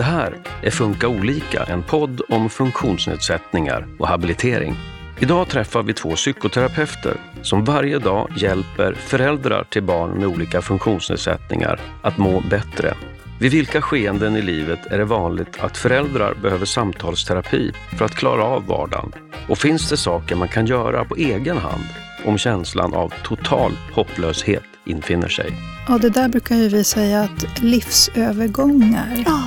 Det 0.00 0.04
här 0.04 0.36
är 0.62 0.70
Funka 0.70 1.08
olika, 1.08 1.64
en 1.64 1.82
podd 1.82 2.20
om 2.28 2.50
funktionsnedsättningar 2.50 3.86
och 3.98 4.08
habilitering. 4.08 4.74
Idag 5.18 5.48
träffar 5.48 5.82
vi 5.82 5.92
två 5.92 6.14
psykoterapeuter 6.14 7.16
som 7.42 7.64
varje 7.64 7.98
dag 7.98 8.28
hjälper 8.36 8.94
föräldrar 8.94 9.64
till 9.64 9.82
barn 9.82 10.10
med 10.10 10.28
olika 10.28 10.62
funktionsnedsättningar 10.62 11.80
att 12.02 12.18
må 12.18 12.40
bättre. 12.40 12.94
Vid 13.40 13.52
vilka 13.52 13.82
skeenden 13.82 14.36
i 14.36 14.42
livet 14.42 14.86
är 14.86 14.98
det 14.98 15.04
vanligt 15.04 15.60
att 15.60 15.76
föräldrar 15.76 16.34
behöver 16.42 16.66
samtalsterapi 16.66 17.72
för 17.98 18.04
att 18.04 18.14
klara 18.14 18.44
av 18.44 18.66
vardagen? 18.66 19.12
Och 19.48 19.58
finns 19.58 19.90
det 19.90 19.96
saker 19.96 20.36
man 20.36 20.48
kan 20.48 20.66
göra 20.66 21.04
på 21.04 21.16
egen 21.16 21.56
hand 21.56 21.86
om 22.24 22.38
känslan 22.38 22.94
av 22.94 23.14
total 23.22 23.72
hopplöshet 23.92 24.64
infinner 24.90 25.28
sig? 25.28 25.52
Ja, 25.88 25.98
det 25.98 26.10
där 26.10 26.28
brukar 26.28 26.56
ju 26.56 26.68
vi 26.68 26.84
säga 26.84 27.20
att 27.20 27.62
livsövergångar 27.62 29.24
Ja, 29.26 29.40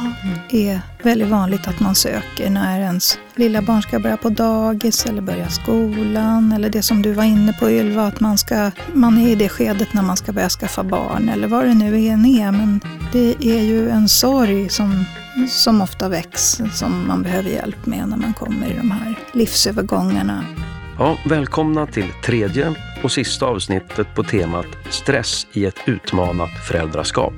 är 0.49 0.81
väldigt 1.03 1.27
vanligt 1.27 1.67
att 1.67 1.79
man 1.79 1.95
söker 1.95 2.49
när 2.49 2.79
ens 2.79 3.17
lilla 3.35 3.61
barn 3.61 3.81
ska 3.81 3.99
börja 3.99 4.17
på 4.17 4.29
dagis 4.29 5.05
eller 5.05 5.21
börja 5.21 5.49
skolan. 5.49 6.51
Eller 6.51 6.69
det 6.69 6.81
som 6.81 7.01
du 7.01 7.13
var 7.13 7.23
inne 7.23 7.53
på 7.53 7.71
Ylva, 7.71 8.07
att 8.07 8.19
man, 8.19 8.37
ska, 8.37 8.71
man 8.93 9.17
är 9.17 9.29
i 9.29 9.35
det 9.35 9.49
skedet 9.49 9.93
när 9.93 10.01
man 10.01 10.17
ska 10.17 10.31
börja 10.31 10.49
skaffa 10.49 10.83
barn 10.83 11.29
eller 11.29 11.47
vad 11.47 11.65
det 11.65 11.73
nu 11.73 12.07
än 12.07 12.25
är. 12.25 12.51
Men 12.51 12.79
det 13.11 13.35
är 13.39 13.61
ju 13.61 13.89
en 13.89 14.09
sorg 14.09 14.69
som, 14.69 15.05
som 15.49 15.81
ofta 15.81 16.09
väcks 16.09 16.61
som 16.73 17.07
man 17.07 17.23
behöver 17.23 17.49
hjälp 17.49 17.85
med 17.85 18.07
när 18.09 18.17
man 18.17 18.33
kommer 18.33 18.67
i 18.67 18.77
de 18.77 18.91
här 18.91 19.15
livsövergångarna. 19.33 20.43
Ja, 21.03 21.17
välkomna 21.25 21.87
till 21.87 22.11
tredje 22.25 22.75
och 23.03 23.11
sista 23.11 23.45
avsnittet 23.45 24.07
på 24.15 24.23
temat 24.23 24.65
stress 24.89 25.47
i 25.53 25.65
ett 25.65 25.75
utmanat 25.85 26.49
föräldraskap. 26.67 27.33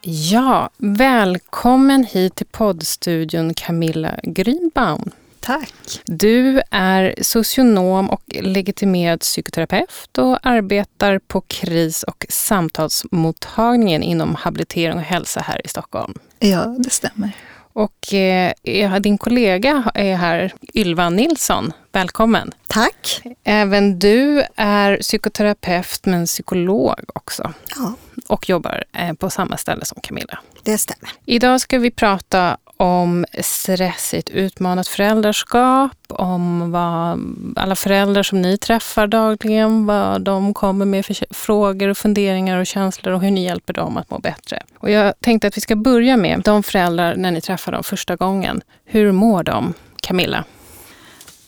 Ja, 0.00 0.70
välkommen 0.76 2.04
hit 2.04 2.34
till 2.34 2.46
poddstudion 2.46 3.54
Camilla 3.54 4.16
Grünbaum. 4.22 5.10
Tack! 5.40 5.72
Du 6.04 6.62
är 6.70 7.14
socionom 7.20 8.10
och 8.10 8.22
legitimerad 8.40 9.20
psykoterapeut 9.20 10.18
och 10.18 10.46
arbetar 10.46 11.18
på 11.18 11.40
kris 11.40 12.02
och 12.02 12.26
samtalsmottagningen 12.28 14.02
inom 14.02 14.34
habilitering 14.34 14.96
och 14.96 15.02
hälsa 15.02 15.40
här 15.40 15.60
i 15.64 15.68
Stockholm. 15.68 16.14
Ja, 16.38 16.76
det 16.78 16.90
stämmer. 16.90 17.32
Och 17.74 18.14
eh, 18.14 19.00
din 19.00 19.18
kollega 19.18 19.90
är 19.94 20.16
här, 20.16 20.52
Ylva 20.74 21.10
Nilsson. 21.10 21.72
Välkommen! 21.92 22.52
tack. 22.68 23.20
Även 23.44 23.98
du 23.98 24.44
är 24.56 24.96
psykoterapeut 24.96 26.00
men 26.06 26.26
psykolog 26.26 27.00
också 27.14 27.52
Ja, 27.76 27.94
och 28.28 28.48
jobbar 28.48 28.84
eh, 28.92 29.12
på 29.12 29.30
samma 29.30 29.56
ställe 29.56 29.84
som 29.84 29.98
Camilla. 30.02 30.38
det 30.62 30.78
stämmer. 30.78 31.10
Idag 31.26 31.60
ska 31.60 31.78
vi 31.78 31.90
prata 31.90 32.56
om 32.76 33.24
stress 33.42 34.14
i 34.14 34.18
ett 34.18 34.30
utmanat 34.30 34.88
föräldraskap, 34.88 35.96
om 36.08 36.70
vad 36.70 37.20
alla 37.56 37.76
föräldrar 37.76 38.22
som 38.22 38.42
ni 38.42 38.58
träffar 38.58 39.06
dagligen, 39.06 39.86
vad 39.86 40.22
de 40.22 40.54
kommer 40.54 40.84
med 40.84 41.06
för 41.06 41.34
frågor 41.34 41.88
och 41.88 41.98
funderingar 41.98 42.58
och 42.58 42.66
känslor 42.66 43.14
och 43.14 43.20
hur 43.20 43.30
ni 43.30 43.44
hjälper 43.44 43.72
dem 43.72 43.96
att 43.96 44.10
må 44.10 44.18
bättre. 44.18 44.62
Och 44.78 44.90
jag 44.90 45.14
tänkte 45.20 45.48
att 45.48 45.56
vi 45.56 45.60
ska 45.60 45.76
börja 45.76 46.16
med 46.16 46.42
de 46.44 46.62
föräldrar 46.62 47.16
när 47.16 47.30
ni 47.30 47.40
träffar 47.40 47.72
dem 47.72 47.84
första 47.84 48.16
gången. 48.16 48.62
Hur 48.84 49.12
mår 49.12 49.42
de? 49.42 49.74
Camilla? 50.00 50.44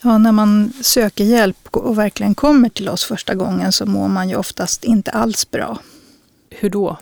Ja, 0.03 0.19
när 0.19 0.33
man 0.33 0.73
söker 0.83 1.25
hjälp 1.25 1.69
och 1.71 1.99
verkligen 1.99 2.35
kommer 2.35 2.69
till 2.69 2.89
oss 2.89 3.05
första 3.05 3.35
gången 3.35 3.73
så 3.73 3.87
mår 3.87 4.09
man 4.09 4.29
ju 4.29 4.37
oftast 4.37 4.85
inte 4.85 5.11
alls 5.11 5.51
bra. 5.51 5.79
Hur 6.51 6.71
då? 6.71 6.97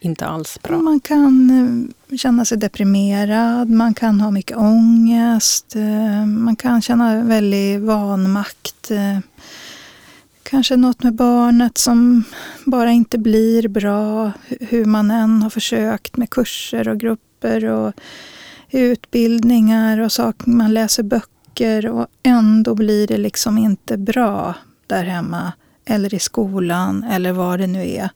Inte 0.00 0.26
alls 0.26 0.58
bra. 0.62 0.76
Man 0.76 1.00
kan 1.00 1.50
eh, 1.50 1.94
känna 2.18 2.44
sig 2.44 2.58
deprimerad, 2.58 3.70
man 3.70 3.94
kan 3.94 4.20
ha 4.20 4.30
mycket 4.30 4.56
ångest, 4.56 5.76
eh, 5.76 6.26
man 6.26 6.56
kan 6.56 6.82
känna 6.82 7.22
väldigt 7.22 7.80
vanmakt. 7.80 8.90
Eh, 8.90 9.18
kanske 10.42 10.76
något 10.76 11.02
med 11.02 11.14
barnet 11.14 11.78
som 11.78 12.24
bara 12.66 12.90
inte 12.90 13.18
blir 13.18 13.68
bra, 13.68 14.32
hur 14.60 14.84
man 14.84 15.10
än 15.10 15.42
har 15.42 15.50
försökt 15.50 16.16
med 16.16 16.30
kurser 16.30 16.88
och 16.88 16.98
grupper 16.98 17.64
och 17.64 17.94
utbildningar 18.70 20.00
och 20.00 20.12
saker, 20.12 20.50
man 20.50 20.74
läser 20.74 21.02
böcker 21.02 21.86
och 21.86 22.06
ändå 22.22 22.74
blir 22.74 23.06
det 23.06 23.18
liksom 23.18 23.58
inte 23.58 23.96
bra 23.96 24.54
där 24.86 25.04
hemma 25.04 25.52
eller 25.84 26.14
i 26.14 26.18
skolan 26.18 27.04
eller 27.04 27.32
vad 27.32 27.58
det 27.58 27.66
nu 27.66 27.90
är 27.90 28.10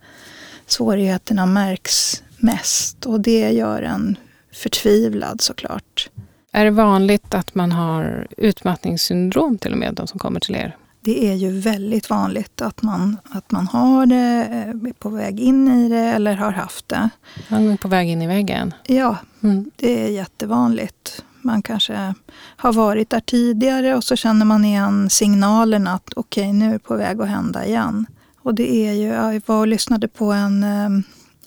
svårigheterna 0.66 1.47
märks 1.47 2.22
mest 2.37 3.06
och 3.06 3.21
det 3.21 3.50
gör 3.50 3.83
en 3.83 4.17
förtvivlad 4.53 5.41
såklart. 5.41 6.11
Är 6.53 6.65
det 6.65 6.71
vanligt 6.71 7.34
att 7.34 7.55
man 7.55 7.72
har 7.72 8.27
utmattningssyndrom 8.37 9.59
till 9.59 9.72
och 9.72 9.78
med, 9.78 9.95
de 9.95 10.06
som 10.06 10.19
kommer 10.19 10.41
till 10.41 10.55
er? 10.55 10.77
Det 11.00 11.31
är 11.31 11.34
ju 11.34 11.61
väldigt 11.61 12.11
vanligt 12.11 12.62
att 12.62 12.83
man, 12.83 13.17
att 13.31 13.50
man 13.50 13.67
har 13.67 14.06
det, 14.06 14.47
eh, 14.50 14.89
är 14.89 14.93
på 14.93 15.09
väg 15.09 15.41
in 15.41 15.69
i 15.69 15.89
det 15.89 15.97
eller 15.99 16.34
har 16.34 16.53
haft 16.53 16.89
det. 16.89 17.09
Man 17.49 17.69
är 17.71 17.77
på 17.77 17.89
väg 17.89 18.09
in 18.09 18.22
i 18.22 18.27
väggen. 18.27 18.75
Ja, 18.87 19.16
Mm. 19.43 19.71
det 19.77 20.05
är 20.05 20.09
jättevanligt. 20.09 21.25
Man 21.43 21.62
kanske 21.62 22.15
har 22.56 22.72
varit 22.72 23.11
där 23.11 23.21
tidigare 23.21 23.97
och 23.97 24.05
så 24.05 24.16
känner 24.16 24.45
man 24.47 24.65
igen 24.65 25.11
signalerna 25.11 25.93
att 25.95 26.12
okej, 26.16 26.53
nu 26.53 26.69
är 26.69 26.72
det 26.72 26.78
på 26.78 26.97
väg 26.97 27.21
att 27.21 27.28
hända 27.28 27.66
igen. 27.66 28.06
Och 28.43 28.55
det 28.55 28.75
är 28.89 28.93
ju, 28.93 29.06
jag 29.06 29.43
var 29.47 29.59
och 29.61 29.66
lyssnade 29.66 30.09
på 30.09 30.33
en 30.33 30.62
eh, 30.65 30.89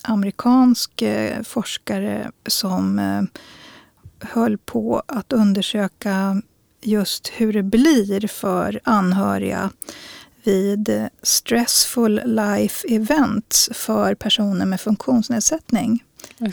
amerikansk 0.02 1.02
eh, 1.02 1.42
forskare 1.42 2.30
som 2.46 2.98
eh, 2.98 3.22
höll 4.28 4.58
på 4.58 5.02
att 5.06 5.32
undersöka 5.32 6.42
just 6.82 7.28
hur 7.36 7.52
det 7.52 7.62
blir 7.62 8.26
för 8.28 8.80
anhöriga 8.84 9.70
vid 10.44 10.88
eh, 10.88 11.04
stressful 11.22 12.22
life 12.24 12.88
events 12.88 13.70
för 13.72 14.14
personer 14.14 14.66
med 14.66 14.80
funktionsnedsättning. 14.80 16.04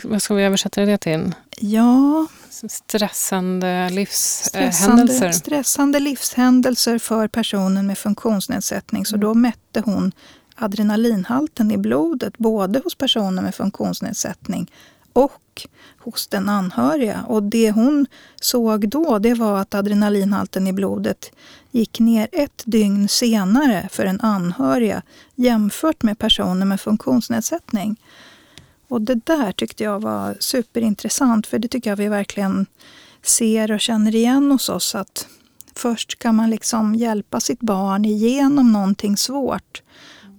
Vad 0.04 0.22
ska 0.22 0.34
vi 0.34 0.42
översätta 0.42 0.80
det 0.80 0.98
till? 0.98 1.34
Ja, 1.56 2.26
Stressande 2.50 3.88
stressande, 4.10 5.02
livshändelser. 5.02 5.32
stressande 5.32 6.00
livshändelser 6.00 6.98
för 6.98 7.28
personen 7.28 7.86
med 7.86 7.98
funktionsnedsättning. 7.98 9.06
Så 9.06 9.16
då 9.16 9.34
mätte 9.34 9.80
hon 9.84 10.12
adrenalinhalten 10.56 11.70
i 11.70 11.78
blodet 11.78 12.38
både 12.38 12.80
hos 12.84 12.94
personer 12.94 13.42
med 13.42 13.54
funktionsnedsättning 13.54 14.70
och 15.12 15.66
hos 15.98 16.26
den 16.26 16.48
anhöriga. 16.48 17.24
Och 17.28 17.42
det 17.42 17.70
hon 17.70 18.06
såg 18.40 18.88
då 18.88 19.18
det 19.18 19.34
var 19.34 19.58
att 19.58 19.74
adrenalinhalten 19.74 20.66
i 20.66 20.72
blodet 20.72 21.32
gick 21.70 22.00
ner 22.00 22.28
ett 22.32 22.62
dygn 22.64 23.08
senare 23.08 23.88
för 23.92 24.04
den 24.04 24.20
anhöriga 24.20 25.02
jämfört 25.34 26.02
med 26.02 26.18
personer 26.18 26.66
med 26.66 26.80
funktionsnedsättning. 26.80 27.96
Och 28.88 29.02
det 29.02 29.26
där 29.26 29.52
tyckte 29.52 29.84
jag 29.84 30.00
var 30.00 30.36
superintressant 30.40 31.46
för 31.46 31.58
det 31.58 31.68
tycker 31.68 31.90
jag 31.90 31.96
vi 31.96 32.08
verkligen 32.08 32.66
ser 33.22 33.72
och 33.72 33.80
känner 33.80 34.14
igen 34.14 34.50
hos 34.50 34.68
oss. 34.68 34.94
Att 34.94 35.28
först 35.74 36.18
kan 36.18 36.34
man 36.34 36.50
liksom 36.50 36.94
hjälpa 36.94 37.40
sitt 37.40 37.60
barn 37.60 38.04
igenom 38.04 38.72
någonting 38.72 39.16
svårt. 39.16 39.82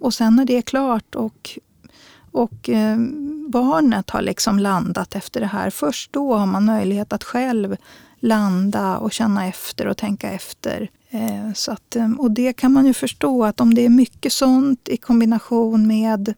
Och 0.00 0.14
sen 0.14 0.36
när 0.36 0.44
det 0.44 0.56
är 0.56 0.62
klart 0.62 1.14
och, 1.14 1.58
och 2.32 2.68
eh, 2.68 2.96
barnet 3.48 4.10
har 4.10 4.22
liksom 4.22 4.58
landat 4.58 5.14
efter 5.14 5.40
det 5.40 5.46
här, 5.46 5.70
först 5.70 6.12
då 6.12 6.34
har 6.34 6.46
man 6.46 6.64
möjlighet 6.64 7.12
att 7.12 7.24
själv 7.24 7.76
landa 8.20 8.96
och 8.96 9.12
känna 9.12 9.46
efter 9.46 9.86
och 9.86 9.96
tänka 9.96 10.30
efter. 10.30 10.90
Eh, 11.10 11.52
så 11.54 11.72
att, 11.72 11.96
eh, 11.96 12.12
och 12.18 12.30
det 12.30 12.52
kan 12.52 12.72
man 12.72 12.86
ju 12.86 12.94
förstå 12.94 13.44
att 13.44 13.60
om 13.60 13.74
det 13.74 13.84
är 13.84 13.88
mycket 13.88 14.32
sånt 14.32 14.88
i 14.88 14.96
kombination 14.96 15.86
med 15.86 16.34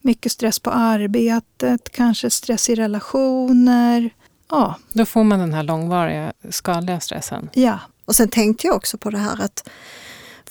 mycket 0.00 0.32
stress 0.32 0.58
på 0.58 0.70
arbetet, 0.70 1.92
kanske 1.92 2.30
stress 2.30 2.70
i 2.70 2.74
relationer. 2.74 4.10
Ja, 4.50 4.74
Då 4.92 5.04
får 5.04 5.24
man 5.24 5.38
den 5.38 5.54
här 5.54 5.62
långvariga 5.62 6.32
skadliga 6.50 7.00
stressen. 7.00 7.50
ja, 7.52 7.78
Och 8.04 8.16
sen 8.16 8.28
tänkte 8.28 8.66
jag 8.66 8.76
också 8.76 8.98
på 8.98 9.10
det 9.10 9.18
här 9.18 9.42
att 9.44 9.68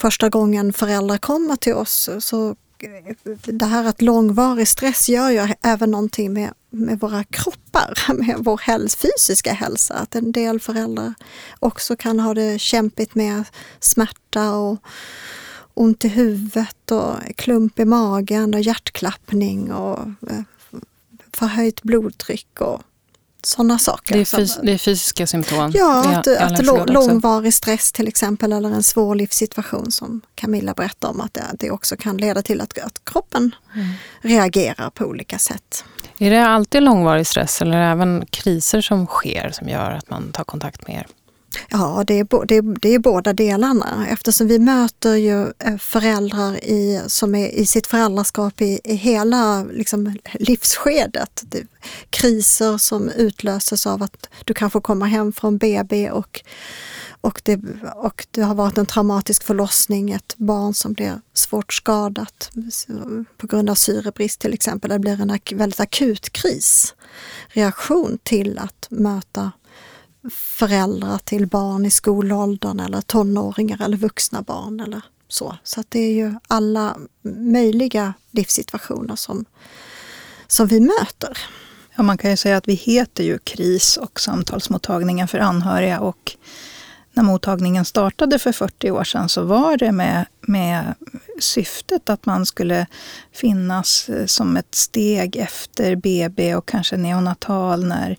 första 0.01 0.29
gången 0.29 0.73
föräldrar 0.73 1.17
kommer 1.17 1.55
till 1.55 1.73
oss 1.73 2.09
så 2.19 2.55
det 3.45 3.65
här 3.65 3.85
att 3.85 4.01
långvarig 4.01 4.67
stress 4.67 5.09
gör 5.09 5.29
ju 5.29 5.53
även 5.61 5.91
någonting 5.91 6.33
med, 6.33 6.53
med 6.69 6.99
våra 6.99 7.23
kroppar, 7.23 8.13
med 8.13 8.35
vår 8.39 8.57
häls, 8.57 8.95
fysiska 8.95 9.53
hälsa. 9.53 9.93
Att 9.93 10.15
en 10.15 10.31
del 10.31 10.59
föräldrar 10.59 11.13
också 11.59 11.95
kan 11.95 12.19
ha 12.19 12.33
det 12.33 12.59
kämpigt 12.59 13.15
med 13.15 13.43
smärta 13.79 14.55
och 14.55 14.77
ont 15.73 16.05
i 16.05 16.07
huvudet 16.07 16.91
och 16.91 17.15
klump 17.35 17.79
i 17.79 17.85
magen 17.85 18.53
och 18.53 18.61
hjärtklappning 18.61 19.71
och 19.71 19.99
eh, 20.29 20.41
förhöjt 21.33 21.83
blodtryck 21.83 22.61
och 22.61 22.81
sådana 23.45 23.79
saker. 23.79 24.13
Det 24.15 24.21
är, 24.21 24.25
som- 24.25 24.39
fys- 24.39 24.59
det 24.63 24.71
är 24.71 24.77
fysiska 24.77 25.27
symptom. 25.27 25.71
Ja, 25.75 26.09
att, 26.17 26.27
att 26.27 26.59
också. 26.69 26.85
långvarig 26.85 27.53
stress 27.53 27.91
till 27.91 28.07
exempel 28.07 28.53
eller 28.53 28.69
en 28.69 28.83
svår 28.83 29.15
livssituation 29.15 29.91
som 29.91 30.21
Camilla 30.35 30.73
berättade 30.73 31.13
om 31.13 31.21
att 31.21 31.33
det, 31.33 31.43
det 31.59 31.71
också 31.71 31.95
kan 31.97 32.17
leda 32.17 32.41
till 32.41 32.61
att, 32.61 32.77
att 32.79 33.01
kroppen 33.05 33.55
Mm. 33.75 33.87
reagerar 34.21 34.89
på 34.89 35.05
olika 35.05 35.37
sätt. 35.37 35.83
Är 36.17 36.31
det 36.31 36.45
alltid 36.47 36.83
långvarig 36.83 37.27
stress 37.27 37.61
eller 37.61 37.77
är 37.77 37.81
det 37.81 37.91
även 37.91 38.25
kriser 38.29 38.81
som 38.81 39.05
sker 39.07 39.51
som 39.53 39.69
gör 39.69 39.91
att 39.91 40.09
man 40.09 40.31
tar 40.31 40.43
kontakt 40.43 40.87
med 40.87 40.95
er? 40.95 41.07
Ja, 41.69 42.03
det 42.07 42.19
är, 42.19 42.45
det, 42.45 42.55
är, 42.55 42.79
det 42.79 42.93
är 42.95 42.99
båda 42.99 43.33
delarna 43.33 44.07
eftersom 44.09 44.47
vi 44.47 44.59
möter 44.59 45.15
ju 45.15 45.53
eh, 45.59 45.77
föräldrar 45.77 46.55
i, 46.55 47.01
som 47.07 47.35
är 47.35 47.47
i 47.47 47.65
sitt 47.65 47.87
föräldraskap 47.87 48.61
i, 48.61 48.79
i 48.83 48.95
hela 48.95 49.63
liksom, 49.63 50.17
livsskedet. 50.33 51.43
Det, 51.45 51.63
kriser 52.09 52.77
som 52.77 53.09
utlöses 53.09 53.87
av 53.87 54.03
att 54.03 54.29
du 54.45 54.53
kanske 54.53 54.81
kommer 54.81 55.05
hem 55.05 55.33
från 55.33 55.57
BB 55.57 56.11
och, 56.11 56.41
och, 57.21 57.41
det, 57.43 57.59
och 57.95 58.27
det 58.31 58.41
har 58.41 58.55
varit 58.55 58.77
en 58.77 58.85
traumatisk 58.85 59.43
förlossning, 59.43 60.11
ett 60.11 60.35
barn 60.37 60.73
som 60.73 60.93
blir 60.93 61.21
svårt 61.33 61.73
skadat 61.73 62.51
på 63.37 63.47
grund 63.47 63.69
av 63.69 63.75
syrebrist 63.75 64.39
till 64.39 64.53
exempel. 64.53 64.89
Det 64.89 64.99
blir 64.99 65.21
en 65.21 65.39
väldigt 65.57 65.79
akut 65.79 66.29
krisreaktion 66.29 68.19
till 68.23 68.59
att 68.59 68.87
möta 68.89 69.51
föräldrar 70.29 71.17
till 71.17 71.47
barn 71.47 71.85
i 71.85 71.91
skolåldern 71.91 72.79
eller 72.79 73.01
tonåringar 73.01 73.81
eller 73.81 73.97
vuxna 73.97 74.41
barn 74.41 74.79
eller 74.79 75.01
så. 75.27 75.57
Så 75.63 75.83
det 75.89 75.99
är 75.99 76.13
ju 76.13 76.33
alla 76.47 76.97
möjliga 77.23 78.13
livssituationer 78.31 79.15
som, 79.15 79.45
som 80.47 80.67
vi 80.67 80.79
möter. 80.79 81.37
Ja, 81.95 82.03
man 82.03 82.17
kan 82.17 82.31
ju 82.31 82.37
säga 82.37 82.57
att 82.57 82.67
vi 82.67 82.73
heter 82.73 83.23
ju 83.23 83.37
KRIS 83.37 83.97
och 83.97 84.19
samtalsmottagningen 84.19 85.27
för 85.27 85.39
anhöriga 85.39 85.99
och 85.99 86.37
när 87.13 87.23
mottagningen 87.23 87.85
startade 87.85 88.39
för 88.39 88.51
40 88.51 88.91
år 88.91 89.03
sedan 89.03 89.29
så 89.29 89.43
var 89.43 89.77
det 89.77 89.91
med, 89.91 90.25
med 90.41 90.93
syftet 91.39 92.09
att 92.09 92.25
man 92.25 92.45
skulle 92.45 92.87
finnas 93.31 94.09
eh, 94.09 94.25
som 94.25 94.57
ett 94.57 94.75
steg 94.75 95.35
efter 95.35 95.95
BB 95.95 96.55
och 96.55 96.67
kanske 96.67 96.97
neonatal 96.97 97.85
när 97.85 98.17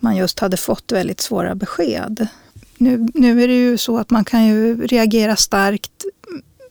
man 0.00 0.16
just 0.16 0.40
hade 0.40 0.56
fått 0.56 0.92
väldigt 0.92 1.20
svåra 1.20 1.54
besked. 1.54 2.26
Nu, 2.78 3.08
nu 3.14 3.42
är 3.42 3.48
det 3.48 3.54
ju 3.54 3.78
så 3.78 3.98
att 3.98 4.10
man 4.10 4.24
kan 4.24 4.46
ju 4.46 4.86
reagera 4.86 5.36
starkt 5.36 6.04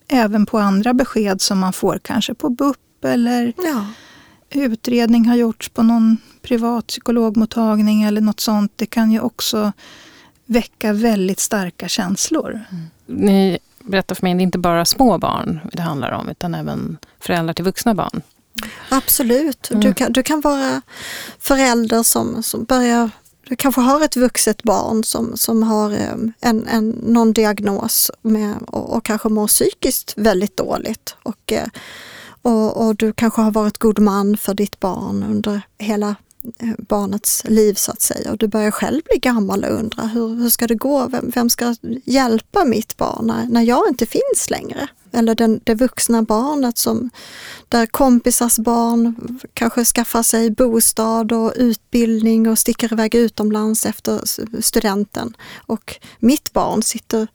även 0.07 0.45
på 0.45 0.57
andra 0.57 0.93
besked 0.93 1.41
som 1.41 1.59
man 1.59 1.73
får 1.73 1.99
kanske 2.03 2.33
på 2.33 2.49
BUP 2.49 3.05
eller 3.05 3.53
ja. 3.57 3.85
utredning 4.49 5.25
har 5.25 5.35
gjorts 5.35 5.69
på 5.69 5.83
någon 5.83 6.17
privat 6.41 6.87
psykologmottagning 6.87 8.03
eller 8.03 8.21
något 8.21 8.39
sånt. 8.39 8.71
Det 8.75 8.85
kan 8.85 9.11
ju 9.11 9.19
också 9.19 9.71
väcka 10.45 10.93
väldigt 10.93 11.39
starka 11.39 11.87
känslor. 11.87 12.61
Mm. 12.71 12.85
Ni 13.05 13.59
berättar 13.79 14.15
för 14.15 14.23
mig, 14.23 14.33
det 14.33 14.41
är 14.41 14.43
inte 14.43 14.57
bara 14.57 14.85
små 14.85 15.17
barn 15.17 15.59
det 15.73 15.81
handlar 15.81 16.11
om 16.11 16.29
utan 16.29 16.55
även 16.55 16.97
föräldrar 17.19 17.53
till 17.53 17.65
vuxna 17.65 17.93
barn. 17.93 18.21
Absolut. 18.89 19.71
Mm. 19.71 19.81
Du, 19.81 19.93
kan, 19.93 20.13
du 20.13 20.23
kan 20.23 20.41
vara 20.41 20.81
förälder 21.39 22.03
som, 22.03 22.43
som 22.43 22.63
börjar 22.63 23.09
du 23.49 23.55
kanske 23.55 23.81
har 23.81 24.05
ett 24.05 24.15
vuxet 24.15 24.63
barn 24.63 25.03
som, 25.03 25.37
som 25.37 25.63
har 25.63 25.91
eh, 25.91 26.15
en, 26.41 26.67
en, 26.67 26.89
någon 26.89 27.33
diagnos 27.33 28.11
med, 28.21 28.55
och, 28.67 28.95
och 28.95 29.05
kanske 29.05 29.29
mår 29.29 29.47
psykiskt 29.47 30.13
väldigt 30.17 30.57
dåligt. 30.57 31.15
Och, 31.23 31.51
eh, 31.51 31.67
och, 32.41 32.87
och, 32.87 32.95
du 32.95 33.13
kanske 33.13 33.41
har 33.41 33.51
varit 33.51 33.77
god 33.77 33.99
man 33.99 34.37
för 34.37 34.53
ditt 34.53 34.79
barn 34.79 35.23
under 35.29 35.61
hela 35.77 36.15
eh, 36.59 36.69
barnets 36.77 37.43
liv 37.47 37.73
så 37.73 37.91
att 37.91 38.01
säga 38.01 38.31
och 38.31 38.37
du 38.37 38.47
börjar 38.47 38.71
själv 38.71 39.01
bli 39.05 39.19
gammal 39.19 39.63
och 39.63 39.79
undra 39.79 40.03
hur, 40.03 40.35
hur 40.35 40.49
ska 40.49 40.67
det 40.67 40.75
gå? 40.75 41.07
Vem, 41.07 41.31
vem 41.35 41.49
ska 41.49 41.75
hjälpa 42.05 42.65
mitt 42.65 42.97
barn 42.97 43.27
när, 43.27 43.45
när 43.45 43.61
jag 43.61 43.83
inte 43.89 44.05
finns 44.05 44.49
längre? 44.49 44.87
Eller 45.11 45.35
den, 45.35 45.59
det 45.63 45.75
vuxna 45.75 46.21
barnet 46.21 46.77
som 46.77 47.09
där 47.69 47.85
kompisars 47.85 48.57
barn 48.57 49.15
kanske 49.53 49.85
skaffar 49.85 50.23
sig 50.23 50.51
bostad 50.51 51.31
och 51.31 51.53
utbildning 51.55 52.49
och 52.49 52.59
sticker 52.59 52.93
iväg 52.93 53.15
utomlands 53.15 53.85
efter 53.85 54.21
studenten. 54.61 55.33
Och 55.57 55.95
mitt 56.19 56.53
barn 56.53 56.83
sitter, 56.83 57.27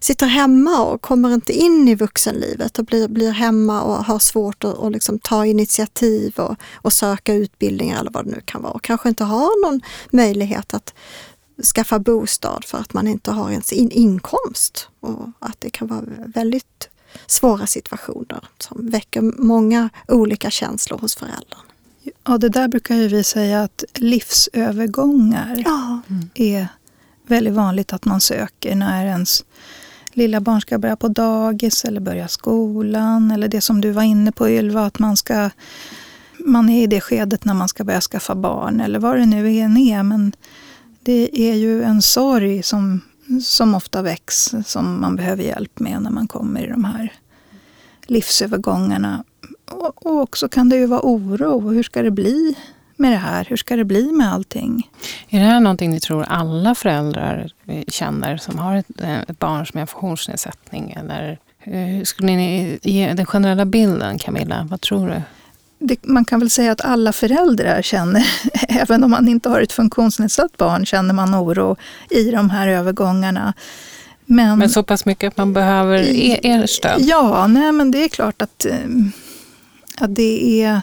sitter 0.00 0.26
hemma 0.26 0.82
och 0.82 1.00
kommer 1.00 1.34
inte 1.34 1.52
in 1.52 1.88
i 1.88 1.94
vuxenlivet 1.94 2.78
och 2.78 2.84
blir, 2.84 3.08
blir 3.08 3.30
hemma 3.30 3.82
och 3.82 4.04
har 4.04 4.18
svårt 4.18 4.64
att 4.64 4.74
och 4.74 4.90
liksom 4.90 5.18
ta 5.18 5.46
initiativ 5.46 6.34
och, 6.36 6.56
och 6.74 6.92
söka 6.92 7.34
utbildningar 7.34 8.00
eller 8.00 8.10
vad 8.10 8.24
det 8.24 8.30
nu 8.30 8.40
kan 8.44 8.62
vara. 8.62 8.72
Och 8.72 8.82
kanske 8.82 9.08
inte 9.08 9.24
har 9.24 9.66
någon 9.66 9.80
möjlighet 10.10 10.74
att 10.74 10.94
skaffa 11.74 11.98
bostad 11.98 12.64
för 12.64 12.78
att 12.78 12.92
man 12.92 13.08
inte 13.08 13.30
har 13.30 13.50
ens 13.50 13.72
in 13.72 13.90
inkomst. 13.90 14.88
Och 15.00 15.28
att 15.38 15.60
det 15.60 15.70
kan 15.70 15.88
vara 15.88 16.02
väldigt 16.26 16.88
svåra 17.26 17.66
situationer 17.66 18.44
som 18.58 18.90
väcker 18.90 19.20
många 19.42 19.88
olika 20.08 20.50
känslor 20.50 20.98
hos 20.98 21.16
föräldern. 21.16 21.60
Ja, 22.24 22.38
det 22.38 22.48
där 22.48 22.68
brukar 22.68 22.94
ju 22.94 23.08
vi 23.08 23.24
säga 23.24 23.62
att 23.62 23.84
livsövergångar 23.94 25.62
ja. 25.64 26.00
är 26.34 26.68
väldigt 27.26 27.54
vanligt 27.54 27.92
att 27.92 28.04
man 28.04 28.20
söker 28.20 28.74
när 28.74 29.06
ens 29.06 29.44
lilla 30.12 30.40
barn 30.40 30.60
ska 30.60 30.78
börja 30.78 30.96
på 30.96 31.08
dagis 31.08 31.84
eller 31.84 32.00
börja 32.00 32.28
skolan 32.28 33.30
eller 33.30 33.48
det 33.48 33.60
som 33.60 33.80
du 33.80 33.90
var 33.90 34.02
inne 34.02 34.32
på 34.32 34.48
Ylva, 34.48 34.86
att 34.86 34.98
man 34.98 35.16
ska 35.16 35.50
man 36.38 36.68
är 36.68 36.82
i 36.82 36.86
det 36.86 37.00
skedet 37.00 37.44
när 37.44 37.54
man 37.54 37.68
ska 37.68 37.84
börja 37.84 38.00
skaffa 38.00 38.34
barn 38.34 38.80
eller 38.80 38.98
vad 38.98 39.16
det 39.16 39.26
nu 39.26 39.58
än 39.58 39.76
är. 39.76 40.02
Men 40.02 40.32
det 41.00 41.50
är 41.50 41.54
ju 41.54 41.82
en 41.82 42.02
sorg 42.02 42.62
som 42.62 43.00
som 43.40 43.74
ofta 43.74 44.02
väcks 44.02 44.54
som 44.66 45.00
man 45.00 45.16
behöver 45.16 45.42
hjälp 45.42 45.78
med 45.80 46.02
när 46.02 46.10
man 46.10 46.28
kommer 46.28 46.64
i 46.64 46.70
de 46.70 46.84
här 46.84 47.12
livsövergångarna. 48.06 49.24
Och, 49.70 50.06
och 50.06 50.20
också 50.20 50.48
kan 50.48 50.68
det 50.68 50.76
ju 50.76 50.86
vara 50.86 51.00
oro. 51.02 51.70
Hur 51.70 51.82
ska 51.82 52.02
det 52.02 52.10
bli 52.10 52.56
med 52.96 53.12
det 53.12 53.16
här? 53.16 53.46
Hur 53.48 53.56
ska 53.56 53.76
det 53.76 53.84
bli 53.84 54.12
med 54.12 54.32
allting? 54.32 54.90
Är 55.28 55.40
det 55.40 55.46
här 55.46 55.60
någonting 55.60 55.90
ni 55.90 56.00
tror 56.00 56.24
alla 56.28 56.74
föräldrar 56.74 57.52
eh, 57.66 57.84
känner 57.88 58.36
som 58.36 58.58
har 58.58 58.76
ett, 58.76 59.00
eh, 59.00 59.20
ett 59.20 59.38
barn 59.38 59.66
som 59.66 59.80
har 59.80 59.86
funktionsnedsättning? 59.86 60.90
Eller 60.90 61.38
eh, 61.64 61.72
hur 61.72 62.04
skulle 62.04 62.36
ni 62.36 62.78
ge 62.82 63.12
den 63.12 63.26
generella 63.26 63.64
bilden, 63.64 64.18
Camilla? 64.18 64.66
Vad 64.70 64.80
tror 64.80 65.08
du? 65.08 65.22
Det, 65.82 66.06
man 66.06 66.24
kan 66.24 66.40
väl 66.40 66.50
säga 66.50 66.72
att 66.72 66.80
alla 66.80 67.12
föräldrar 67.12 67.82
känner, 67.82 68.26
även 68.68 69.04
om 69.04 69.10
man 69.10 69.28
inte 69.28 69.48
har 69.48 69.60
ett 69.60 69.72
funktionsnedsatt 69.72 70.56
barn, 70.56 70.86
känner 70.86 71.14
man 71.14 71.34
oro 71.34 71.76
i 72.10 72.30
de 72.30 72.50
här 72.50 72.68
övergångarna. 72.68 73.54
Men, 74.26 74.58
men 74.58 74.70
så 74.70 74.82
pass 74.82 75.04
mycket 75.04 75.28
att 75.28 75.36
man 75.36 75.52
behöver 75.52 75.98
er, 75.98 76.46
er 76.46 76.66
stöd? 76.66 76.96
Ja, 77.00 77.46
nej, 77.46 77.72
men 77.72 77.90
det 77.90 78.04
är 78.04 78.08
klart 78.08 78.42
att, 78.42 78.64
eh, 78.64 78.76
att 79.98 80.14
det, 80.14 80.62
är, 80.62 80.80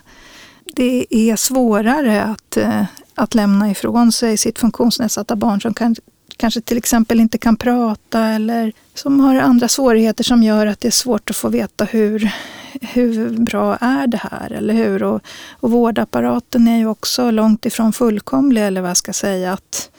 det 0.75 1.05
är 1.09 1.35
svårare 1.35 2.23
att, 2.23 2.57
eh, 2.57 2.83
att 3.15 3.35
lämna 3.35 3.71
ifrån 3.71 4.11
sig 4.11 4.37
sitt 4.37 4.59
funktionsnedsatta 4.59 5.35
barn 5.35 5.61
som 5.61 5.73
kan, 5.73 5.95
kanske 6.37 6.61
till 6.61 6.77
exempel 6.77 7.19
inte 7.19 7.37
kan 7.37 7.55
prata 7.55 8.25
eller 8.25 8.73
som 8.93 9.19
har 9.19 9.35
andra 9.35 9.67
svårigheter 9.67 10.23
som 10.23 10.43
gör 10.43 10.65
att 10.65 10.79
det 10.79 10.87
är 10.87 10.91
svårt 10.91 11.29
att 11.29 11.35
få 11.35 11.49
veta 11.49 11.85
hur, 11.85 12.31
hur 12.81 13.29
bra 13.29 13.75
är 13.75 14.07
det 14.07 14.17
här, 14.31 14.51
eller 14.51 14.73
hur? 14.73 15.03
Och, 15.03 15.21
och 15.51 15.71
vårdapparaten 15.71 16.67
är 16.67 16.77
ju 16.77 16.87
också 16.87 17.31
långt 17.31 17.65
ifrån 17.65 17.93
fullkomlig, 17.93 18.67
eller 18.67 18.81
vad 18.81 18.89
jag 18.89 18.97
ska 18.97 19.13
säga. 19.13 19.53
att 19.53 19.91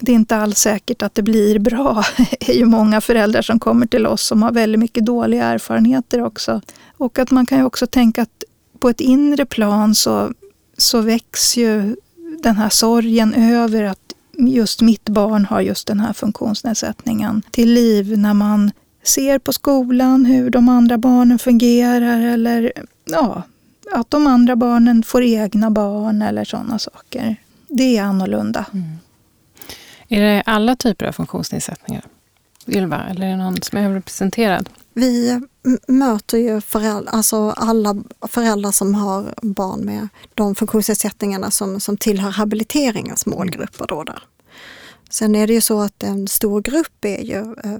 det 0.00 0.12
är 0.12 0.16
inte 0.16 0.36
alls 0.36 0.58
säkert 0.58 1.02
att 1.02 1.14
det 1.14 1.22
blir 1.22 1.58
bra. 1.58 2.04
Det 2.16 2.48
är 2.48 2.54
ju 2.54 2.64
många 2.64 3.00
föräldrar 3.00 3.42
som 3.42 3.60
kommer 3.60 3.86
till 3.86 4.06
oss 4.06 4.22
som 4.22 4.42
har 4.42 4.52
väldigt 4.52 4.78
mycket 4.78 5.06
dåliga 5.06 5.44
erfarenheter 5.44 6.22
också. 6.22 6.60
Och 6.96 7.18
att 7.18 7.30
man 7.30 7.46
kan 7.46 7.58
ju 7.58 7.64
också 7.64 7.86
tänka 7.86 8.22
att 8.22 8.44
på 8.78 8.88
ett 8.88 9.00
inre 9.00 9.46
plan 9.46 9.94
så, 9.94 10.32
så 10.78 11.00
väcks 11.00 11.56
ju 11.56 11.96
den 12.42 12.56
här 12.56 12.68
sorgen 12.68 13.34
över 13.34 13.82
att 13.82 13.98
just 14.38 14.80
mitt 14.80 15.08
barn 15.08 15.44
har 15.44 15.60
just 15.60 15.86
den 15.86 16.00
här 16.00 16.12
funktionsnedsättningen 16.12 17.42
till 17.50 17.72
liv 17.72 18.18
när 18.18 18.34
man 18.34 18.70
ser 19.04 19.38
på 19.38 19.52
skolan 19.52 20.24
hur 20.24 20.50
de 20.50 20.68
andra 20.68 20.98
barnen 20.98 21.38
fungerar 21.38 22.20
eller 22.20 22.72
ja, 23.04 23.42
att 23.92 24.10
de 24.10 24.26
andra 24.26 24.56
barnen 24.56 25.02
får 25.02 25.22
egna 25.22 25.70
barn 25.70 26.22
eller 26.22 26.44
sådana 26.44 26.78
saker. 26.78 27.36
Det 27.68 27.96
är 27.96 28.02
annorlunda. 28.02 28.66
Mm. 28.72 28.98
Är 30.08 30.20
det 30.20 30.42
alla 30.46 30.76
typer 30.76 31.06
av 31.06 31.12
funktionsnedsättningar, 31.12 32.04
Ylva, 32.68 33.08
eller 33.10 33.26
är 33.26 33.30
det 33.30 33.36
någon 33.36 33.62
som 33.62 33.78
är 33.78 33.84
överrepresenterad? 33.84 34.68
Vi 34.92 35.40
möter 35.88 36.38
ju 36.38 36.60
föräldrar, 36.60 37.12
alltså 37.12 37.50
alla 37.50 37.96
föräldrar 38.28 38.72
som 38.72 38.94
har 38.94 39.34
barn 39.42 39.80
med 39.80 40.08
de 40.34 40.54
funktionsnedsättningarna 40.54 41.50
som, 41.50 41.80
som 41.80 41.96
tillhör 41.96 42.30
habiliteringens 42.30 43.26
målgrupper. 43.26 43.86
Då 43.86 44.04
där. 44.04 44.22
Sen 45.10 45.34
är 45.34 45.46
det 45.46 45.52
ju 45.52 45.60
så 45.60 45.80
att 45.80 46.02
en 46.02 46.28
stor 46.28 46.62
grupp 46.62 47.04
är 47.04 47.22
ju 47.22 47.40
eh, 47.64 47.78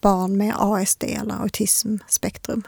barn 0.00 0.36
med 0.36 0.54
ASD 0.58 1.04
eller 1.04 1.34
autismspektrum. 1.34 2.62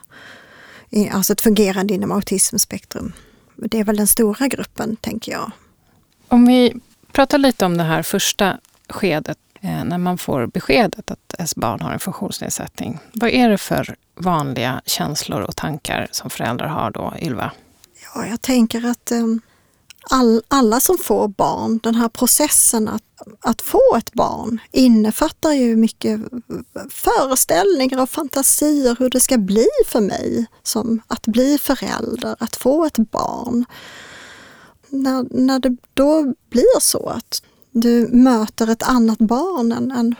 Alltså 1.12 1.32
ett 1.32 1.40
fungerande 1.40 1.94
inom 1.94 2.12
autismspektrum. 2.12 3.12
Det 3.56 3.78
är 3.78 3.84
väl 3.84 3.96
den 3.96 4.06
stora 4.06 4.48
gruppen, 4.48 4.96
tänker 4.96 5.32
jag. 5.32 5.50
Om 6.28 6.46
vi 6.46 6.74
pratar 7.12 7.38
lite 7.38 7.64
om 7.64 7.76
det 7.76 7.84
här 7.84 8.02
första 8.02 8.58
skedet 8.88 9.38
eh, 9.60 9.84
när 9.84 9.98
man 9.98 10.18
får 10.18 10.46
beskedet 10.46 11.10
att 11.10 11.34
ens 11.38 11.56
barn 11.56 11.80
har 11.80 11.92
en 11.92 11.98
funktionsnedsättning. 11.98 12.98
Vad 13.12 13.30
är 13.30 13.48
det 13.48 13.58
för 13.58 13.96
vanliga 14.14 14.82
känslor 14.86 15.40
och 15.40 15.56
tankar 15.56 16.08
som 16.10 16.30
föräldrar 16.30 16.66
har 16.66 16.90
då, 16.90 17.14
Ylva? 17.22 17.52
Ja, 18.14 18.26
jag 18.26 18.40
tänker 18.40 18.86
att 18.86 19.12
um, 19.12 19.40
all, 20.10 20.42
alla 20.48 20.80
som 20.80 20.98
får 20.98 21.28
barn, 21.28 21.80
den 21.82 21.94
här 21.94 22.08
processen 22.08 22.88
att, 22.88 23.02
att 23.40 23.62
få 23.62 23.96
ett 23.98 24.12
barn 24.12 24.58
innefattar 24.72 25.52
ju 25.52 25.76
mycket 25.76 26.20
föreställningar 26.90 28.02
och 28.02 28.10
fantasier 28.10 28.96
hur 28.98 29.10
det 29.10 29.20
ska 29.20 29.38
bli 29.38 29.66
för 29.86 30.00
mig 30.00 30.46
som 30.62 31.02
att 31.06 31.26
bli 31.26 31.58
förälder, 31.58 32.36
att 32.38 32.56
få 32.56 32.84
ett 32.84 32.98
barn. 32.98 33.64
När, 34.88 35.26
när 35.30 35.58
det 35.58 35.76
då 35.94 36.34
blir 36.50 36.80
så 36.80 37.08
att 37.08 37.42
du 37.70 38.08
möter 38.12 38.70
ett 38.70 38.82
annat 38.82 39.18
barn 39.18 39.72
än, 39.72 39.90
än 39.90 40.14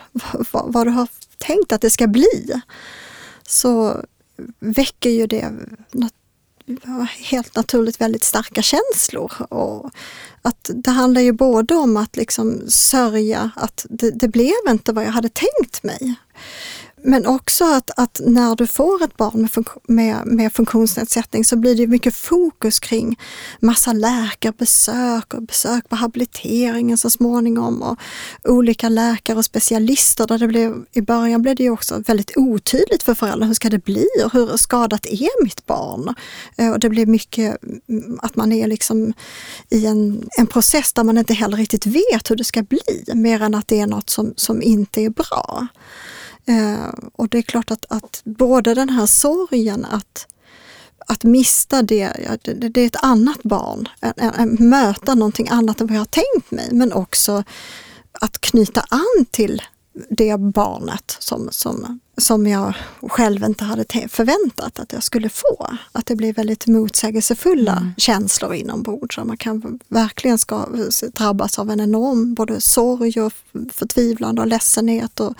vad, 0.51 0.73
vad 0.73 0.87
du 0.87 0.91
har 0.91 1.07
tänkt 1.37 1.71
att 1.71 1.81
det 1.81 1.89
ska 1.89 2.07
bli, 2.07 2.61
så 3.47 4.01
väcker 4.59 5.09
ju 5.09 5.27
det 5.27 5.51
helt 7.19 7.55
naturligt 7.55 8.01
väldigt 8.01 8.23
starka 8.23 8.61
känslor. 8.61 9.53
Och 9.53 9.91
att 10.41 10.69
det 10.73 10.91
handlar 10.91 11.21
ju 11.21 11.31
både 11.31 11.75
om 11.75 11.97
att 11.97 12.15
liksom 12.15 12.61
sörja 12.67 13.51
att 13.55 13.85
det, 13.89 14.11
det 14.11 14.27
blev 14.27 14.53
inte 14.69 14.93
vad 14.93 15.05
jag 15.05 15.11
hade 15.11 15.29
tänkt 15.29 15.83
mig. 15.83 16.15
Men 17.03 17.25
också 17.25 17.65
att, 17.65 17.91
att, 17.97 18.21
när 18.25 18.55
du 18.55 18.67
får 18.67 19.03
ett 19.03 19.17
barn 19.17 19.41
med, 19.41 19.51
fun 19.51 19.65
med, 19.87 20.25
med, 20.25 20.53
funktionsnedsättning 20.53 21.45
så 21.45 21.55
blir 21.55 21.75
det 21.75 21.87
mycket 21.87 22.15
fokus 22.15 22.79
kring 22.79 23.19
massa 23.59 23.93
läkarbesök 23.93 25.33
och 25.33 25.41
besök 25.43 25.89
på 25.89 25.95
habiliteringen 25.95 26.97
så 26.97 27.09
småningom 27.09 27.81
och 27.81 27.97
olika 28.43 28.89
läkare 28.89 29.37
och 29.37 29.45
specialister. 29.45 30.27
Där 30.27 30.37
det 30.37 30.47
blev, 30.47 30.85
I 30.91 31.01
början 31.01 31.41
blev 31.41 31.55
det 31.55 31.69
också 31.69 32.03
väldigt 32.07 32.37
otydligt 32.37 33.03
för 33.03 33.13
föräldrarna. 33.13 33.45
Hur 33.45 33.53
ska 33.53 33.69
det 33.69 33.83
bli 33.85 34.07
och 34.25 34.33
hur 34.33 34.57
skadat 34.57 35.05
är 35.05 35.43
mitt 35.43 35.65
barn? 35.65 36.15
Eh, 36.57 36.71
och 36.71 36.79
det 36.79 36.89
blir 36.89 37.05
mycket 37.05 37.63
mm, 37.89 38.19
att 38.21 38.35
man 38.35 38.51
är 38.51 38.67
liksom 38.67 39.13
i 39.69 39.85
en, 39.85 40.29
en 40.37 40.47
process 40.47 40.93
där 40.93 41.03
man 41.03 41.17
inte 41.17 41.33
heller 41.33 41.57
riktigt 41.57 41.85
vet 41.85 42.31
hur 42.31 42.35
det 42.35 42.43
ska 42.43 42.63
bli, 42.63 43.03
mer 43.13 43.41
än 43.41 43.55
att 43.55 43.67
det 43.67 43.79
är 43.79 43.87
något 43.87 44.09
som, 44.09 44.33
som 44.37 44.61
inte 44.61 45.01
är 45.01 45.09
bra. 45.09 45.67
Eh, 46.45 46.89
och 47.13 47.29
det 47.29 47.37
är 47.37 47.41
klart 47.41 47.71
att, 47.71 47.85
att 47.89 48.21
både 48.23 48.73
den 48.73 48.89
här 48.89 49.05
sorgen 49.05 49.85
att, 49.85 50.27
att 51.07 51.23
mista 51.23 51.81
det, 51.81 52.37
det, 52.41 52.53
det 52.53 52.81
är 52.81 52.85
ett 52.87 53.03
annat 53.03 53.43
barn, 53.43 53.87
att 53.99 54.59
möta 54.59 55.15
någonting 55.15 55.47
annat 55.49 55.81
än 55.81 55.87
vad 55.87 55.95
jag 55.95 56.01
har 56.01 56.05
tänkt 56.05 56.51
mig, 56.51 56.69
men 56.71 56.93
också 56.93 57.43
att 58.11 58.41
knyta 58.41 58.81
an 58.89 59.25
till 59.31 59.61
det 60.09 60.39
barnet 60.39 61.17
som, 61.19 61.47
som, 61.51 61.99
som 62.17 62.47
jag 62.47 62.73
själv 63.01 63.43
inte 63.43 63.63
hade 63.63 63.85
förväntat 64.09 64.79
att 64.79 64.93
jag 64.93 65.03
skulle 65.03 65.29
få. 65.29 65.67
Att 65.91 66.05
det 66.05 66.15
blir 66.15 66.33
väldigt 66.33 66.67
motsägelsefulla 66.67 67.77
mm. 67.77 67.93
känslor 67.97 68.53
inombords. 68.53 69.17
Man 69.17 69.37
kan 69.37 69.79
verkligen 69.87 70.37
ska 70.37 70.65
drabbas 71.13 71.59
av 71.59 71.71
en 71.71 71.79
enorm 71.79 72.33
både 72.33 72.61
sorg 72.61 73.21
och 73.21 73.33
förtvivlan 73.73 74.39
och 74.39 74.47
ledsenhet 74.47 75.19
och 75.19 75.33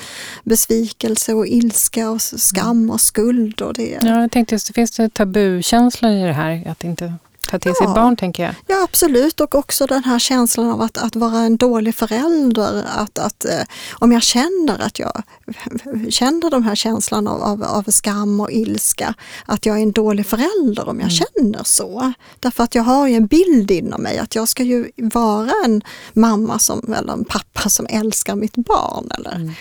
besvikelse 0.43 1.34
och 1.34 1.48
ilska 1.48 2.10
och 2.10 2.22
skam 2.22 2.89
och 2.89 3.01
skuld. 3.01 3.62
Och 3.62 3.74
det. 3.74 4.00
Ja, 4.01 4.22
jag 4.22 4.31
tänkte, 4.31 4.60
finns 4.74 4.91
det 4.91 5.10
tabukänslor 5.10 6.12
i 6.12 6.22
det 6.22 6.34
här? 6.34 6.67
Att 6.67 6.84
inte 6.84 7.13
ta 7.51 7.60
till 7.60 7.74
ja. 7.79 7.86
sitt 7.86 7.96
barn 7.96 8.15
tänker 8.15 8.43
jag. 8.43 8.55
Ja 8.67 8.84
absolut 8.84 9.39
och 9.39 9.55
också 9.55 9.86
den 9.86 10.03
här 10.03 10.20
känslan 10.20 10.72
av 10.72 10.81
att, 10.81 10.98
att 10.98 11.15
vara 11.15 11.39
en 11.39 11.58
dålig 11.58 11.96
förälder. 11.96 12.84
Att, 12.96 13.20
att, 13.20 13.46
eh, 13.46 13.62
om 13.91 14.12
jag 14.12 14.24
känner 14.24 14.79
att 14.79 15.00
jag 15.00 15.24
känner 16.10 16.50
de 16.50 16.63
här 16.63 16.75
känslan 16.75 17.27
av, 17.27 17.43
av, 17.43 17.63
av, 17.63 17.84
skam 17.88 18.39
och 18.39 18.51
ilska, 18.51 19.13
att 19.46 19.65
jag 19.65 19.77
är 19.77 19.84
en 19.84 19.91
dålig 19.91 20.25
förälder 20.25 20.89
om 20.89 21.00
jag 21.00 21.12
mm. 21.12 21.25
känner 21.43 21.63
så. 21.63 22.13
Därför 22.39 22.63
att 22.63 22.75
jag 22.75 22.84
har 22.84 23.08
ju 23.08 23.15
en 23.15 23.27
bild 23.27 23.72
inom 23.72 24.01
mig 24.01 24.17
att 24.17 24.36
jag 24.36 24.48
ska 24.48 24.63
ju 24.63 24.91
vara 24.96 25.51
en 25.65 25.81
mamma 26.13 26.60
som, 26.60 26.93
eller 26.98 27.13
en 27.13 27.25
pappa 27.25 27.70
som 27.70 27.88
älskar 27.89 28.36
mitt 28.36 28.55
barn. 28.55 29.12
Eller, 29.17 29.36
mm 29.36 29.53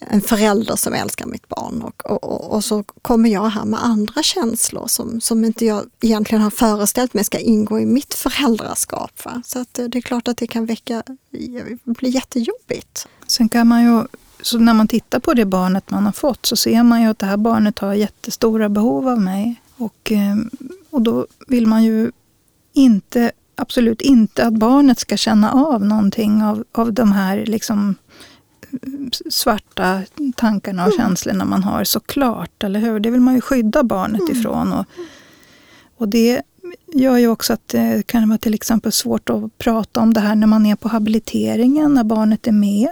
en 0.00 0.20
förälder 0.20 0.76
som 0.76 0.94
älskar 0.94 1.26
mitt 1.26 1.48
barn 1.48 1.82
och, 1.82 2.10
och, 2.10 2.54
och, 2.54 2.64
så 2.64 2.82
kommer 2.82 3.28
jag 3.30 3.48
här 3.48 3.64
med 3.64 3.84
andra 3.84 4.22
känslor 4.22 4.86
som, 4.86 5.20
som 5.20 5.44
inte 5.44 5.64
jag 5.64 5.84
egentligen 6.00 6.42
har 6.42 6.50
föreställt 6.50 7.14
mig 7.14 7.24
ska 7.24 7.38
ingå 7.38 7.80
i 7.80 7.86
mitt 7.86 8.14
föräldraskap. 8.14 9.24
Va? 9.24 9.42
Så 9.44 9.58
att 9.58 9.78
eh, 9.78 9.84
det 9.84 9.98
är 9.98 10.02
klart 10.02 10.28
att 10.28 10.36
det 10.36 10.46
kan 10.46 10.66
väcka, 10.66 11.02
bli 11.84 12.08
jättejobbigt. 12.08 13.08
Sen 13.26 13.48
kan 13.48 13.66
man 13.66 13.84
ju, 13.84 14.02
så 14.42 14.58
när 14.58 14.74
man 14.74 14.88
tittar 14.88 15.20
på 15.20 15.34
det 15.34 15.44
barnet 15.44 15.90
man 15.90 16.04
har 16.04 16.12
fått 16.12 16.46
så 16.46 16.56
ser 16.56 16.82
man 16.82 17.02
ju 17.02 17.08
att 17.08 17.18
det 17.18 17.26
här 17.26 17.36
barnet 17.36 17.78
har 17.78 17.94
jättestora 17.94 18.68
behov 18.68 19.08
av 19.08 19.20
mig. 19.20 19.62
Och, 19.76 20.12
eh, 20.12 20.36
och 20.90 21.02
då 21.02 21.26
vill 21.46 21.66
man 21.66 21.84
ju 21.84 22.10
inte, 22.72 23.32
absolut 23.54 24.00
inte 24.00 24.46
att 24.46 24.54
barnet 24.54 24.98
ska 24.98 25.16
känna 25.16 25.52
av 25.52 25.84
någonting 25.84 26.42
av, 26.42 26.64
av 26.72 26.92
de 26.92 27.12
här 27.12 27.46
liksom 27.46 27.94
svarta 29.30 30.02
tankarna 30.36 30.86
och 30.86 30.92
mm. 30.92 31.06
känslorna 31.06 31.44
man 31.44 31.62
har 31.62 31.84
såklart, 31.84 32.62
eller 32.62 32.80
hur? 32.80 33.00
Det 33.00 33.10
vill 33.10 33.20
man 33.20 33.34
ju 33.34 33.40
skydda 33.40 33.82
barnet 33.82 34.20
mm. 34.20 34.32
ifrån. 34.32 34.72
Och, 34.72 34.86
och 35.96 36.08
det 36.08 36.42
gör 36.94 37.16
ju 37.16 37.28
också 37.28 37.52
att 37.52 37.68
det 37.68 38.06
kan 38.06 38.28
vara 38.28 38.38
till 38.38 38.54
exempel 38.54 38.92
svårt 38.92 39.30
att 39.30 39.58
prata 39.58 40.00
om 40.00 40.14
det 40.14 40.20
här 40.20 40.34
när 40.34 40.46
man 40.46 40.66
är 40.66 40.76
på 40.76 40.88
habiliteringen, 40.88 41.94
när 41.94 42.04
barnet 42.04 42.46
är 42.46 42.52
med. 42.52 42.88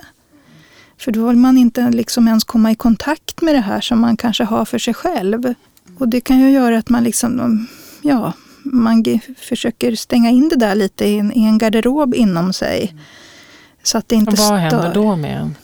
För 0.99 1.13
då 1.13 1.29
vill 1.29 1.37
man 1.37 1.59
inte 1.59 1.91
liksom 1.91 2.29
ens 2.29 2.45
komma 2.45 2.71
i 2.71 2.75
kontakt 2.75 3.43
med 3.43 3.55
det 3.55 3.61
här 3.61 3.81
som 3.81 4.01
man 4.01 4.17
kanske 4.17 4.45
har 4.45 4.65
för 4.65 4.79
sig 4.79 4.95
själv. 4.95 5.55
Och 5.99 6.09
det 6.09 6.21
kan 6.21 6.41
ju 6.41 6.51
göra 6.51 6.79
att 6.79 6.89
man 6.89 7.05
liksom, 7.05 7.67
ja, 8.03 8.33
man 8.63 9.05
försöker 9.39 9.97
stänga 9.97 10.31
in 10.31 10.49
det 10.49 10.57
där 10.57 10.75
lite 10.75 11.07
i 11.07 11.19
en, 11.19 11.33
i 11.33 11.45
en 11.45 11.59
garderob 11.59 12.15
inom 12.15 12.53
sig. 12.53 12.95
Så 13.83 13.99
att 13.99 14.09
det 14.09 14.15
inte 14.15 14.31
och 14.31 14.39
vad 14.39 14.47
stör. 14.47 14.57
händer 14.57 14.95
då 14.95 15.17
med 15.17 15.41
en? 15.41 15.55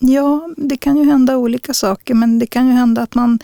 Ja, 0.00 0.48
det 0.56 0.76
kan 0.76 0.96
ju 0.96 1.04
hända 1.04 1.36
olika 1.36 1.74
saker, 1.74 2.14
men 2.14 2.38
det 2.38 2.46
kan 2.46 2.66
ju 2.66 2.72
hända 2.72 3.02
att 3.02 3.14
man, 3.14 3.38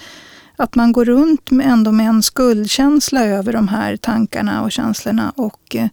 att 0.56 0.74
man 0.74 0.92
går 0.92 1.04
runt 1.04 1.50
med, 1.50 1.66
ändå 1.66 1.92
med 1.92 2.06
en 2.06 2.22
skuldkänsla 2.22 3.24
över 3.24 3.52
de 3.52 3.68
här 3.68 3.96
tankarna 3.96 4.62
och 4.62 4.72
känslorna 4.72 5.32
och 5.36 5.76
eh, 5.76 5.88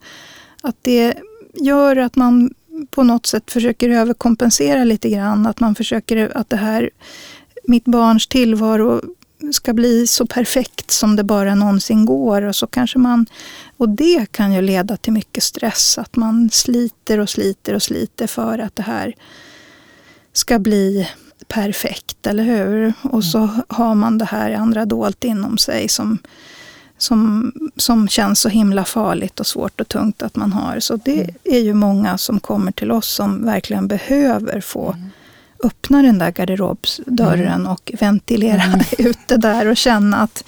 att 0.61 0.77
det 0.81 1.13
gör 1.53 1.95
att 1.95 2.15
man 2.15 2.53
på 2.91 3.03
något 3.03 3.25
sätt 3.25 3.51
försöker 3.51 3.89
överkompensera 3.89 4.83
lite 4.83 5.09
grann. 5.09 5.45
Att 5.45 5.59
man 5.59 5.75
försöker 5.75 6.37
att 6.37 6.49
det 6.49 6.57
här, 6.57 6.89
mitt 7.63 7.85
barns 7.85 8.27
tillvaro 8.27 9.01
ska 9.51 9.73
bli 9.73 10.07
så 10.07 10.25
perfekt 10.25 10.91
som 10.91 11.15
det 11.15 11.23
bara 11.23 11.55
någonsin 11.55 12.05
går. 12.05 12.41
Och, 12.41 12.55
så 12.55 12.67
kanske 12.67 12.99
man, 12.99 13.25
och 13.77 13.89
det 13.89 14.31
kan 14.31 14.53
ju 14.53 14.61
leda 14.61 14.97
till 14.97 15.13
mycket 15.13 15.43
stress, 15.43 15.97
att 15.97 16.15
man 16.15 16.49
sliter 16.49 17.19
och 17.19 17.29
sliter 17.29 17.73
och 17.73 17.83
sliter 17.83 18.27
för 18.27 18.59
att 18.59 18.75
det 18.75 18.83
här 18.83 19.15
ska 20.37 20.59
bli 20.59 21.09
perfekt, 21.47 22.27
eller 22.27 22.43
hur? 22.43 22.93
Och 23.01 23.23
så 23.23 23.49
har 23.67 23.95
man 23.95 24.17
det 24.17 24.25
här 24.25 24.51
andra 24.51 24.85
dolt 24.85 25.23
inom 25.23 25.57
sig 25.57 25.89
som, 25.89 26.17
som, 26.97 27.51
som 27.77 28.07
känns 28.07 28.39
så 28.39 28.49
himla 28.49 28.85
farligt 28.85 29.39
och 29.39 29.47
svårt 29.47 29.81
och 29.81 29.87
tungt 29.87 30.21
att 30.21 30.35
man 30.35 30.53
har. 30.53 30.79
Så 30.79 30.95
det 30.95 31.21
mm. 31.21 31.35
är 31.43 31.59
ju 31.59 31.73
många 31.73 32.17
som 32.17 32.39
kommer 32.39 32.71
till 32.71 32.91
oss 32.91 33.07
som 33.07 33.45
verkligen 33.45 33.87
behöver 33.87 34.61
få 34.61 34.91
mm. 34.91 35.09
öppna 35.63 36.01
den 36.01 36.19
där 36.19 36.31
garderobsdörren 36.31 37.61
mm. 37.61 37.67
och 37.67 37.91
ventilera 37.99 38.63
mm. 38.63 38.79
ut 38.97 39.19
det 39.27 39.37
där 39.37 39.67
och 39.67 39.77
känna 39.77 40.17
att, 40.17 40.43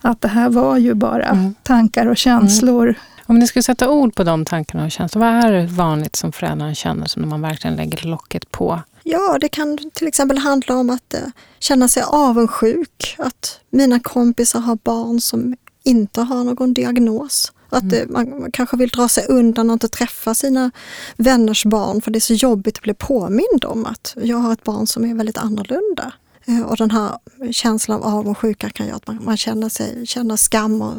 att 0.00 0.20
det 0.20 0.28
här 0.28 0.48
var 0.48 0.76
ju 0.76 0.94
bara 0.94 1.28
mm. 1.28 1.54
tankar 1.62 2.06
och 2.06 2.16
känslor. 2.16 2.84
Mm. 2.84 3.00
Om 3.26 3.38
ni 3.38 3.46
skulle 3.46 3.62
sätta 3.62 3.90
ord 3.90 4.14
på 4.14 4.24
de 4.24 4.44
tankarna 4.44 4.84
och 4.84 4.90
känslorna, 4.90 5.32
vad 5.32 5.44
är 5.44 5.52
det 5.52 5.66
vanligt 5.66 6.16
som 6.16 6.32
föräldrarna 6.32 6.74
känner 6.74 7.06
som 7.06 7.22
när 7.22 7.28
man 7.28 7.40
verkligen 7.40 7.76
lägger 7.76 8.06
locket 8.06 8.50
på? 8.50 8.80
Ja, 9.06 9.38
det 9.40 9.48
kan 9.48 9.78
till 9.94 10.06
exempel 10.08 10.38
handla 10.38 10.76
om 10.76 10.90
att 10.90 11.14
eh, 11.14 11.20
känna 11.58 11.88
sig 11.88 12.02
avundsjuk. 12.06 13.14
Att 13.18 13.60
mina 13.70 14.00
kompisar 14.00 14.60
har 14.60 14.78
barn 14.84 15.20
som 15.20 15.56
inte 15.82 16.20
har 16.20 16.44
någon 16.44 16.74
diagnos. 16.74 17.52
Att 17.68 17.82
mm. 17.82 17.94
Eh, 17.94 18.08
man, 18.08 18.40
man, 18.40 18.52
kanske 18.52 18.76
vill 18.76 18.88
dra 18.88 19.08
sig 19.08 19.26
undan 19.28 19.70
och 19.70 19.74
inte 19.74 19.88
träffa 19.88 20.34
sina 20.34 20.70
vänners 21.16 21.64
barn 21.64 22.02
för 22.02 22.10
det 22.10 22.18
är 22.18 22.20
så 22.20 22.34
jobbigt 22.34 22.76
att 22.76 22.82
bli 22.82 22.94
påmind 22.94 23.64
om 23.64 23.86
att 23.86 24.16
jag 24.22 24.36
har 24.36 24.52
ett 24.52 24.64
barn 24.64 24.86
som 24.86 25.04
är 25.04 25.14
väldigt 25.14 25.38
annorlunda. 25.38 26.12
Eh, 26.44 26.62
och 26.62 26.76
den 26.76 26.90
här 26.90 27.18
känslan 27.52 28.02
av 28.02 28.14
avundsjuka 28.14 28.70
kan 28.70 28.86
göra 28.86 28.96
att 28.96 29.06
man, 29.06 29.24
man 29.24 29.36
känner, 29.36 29.68
sig, 29.68 30.06
känner 30.06 30.36
skam 30.36 30.82
och 30.82 30.94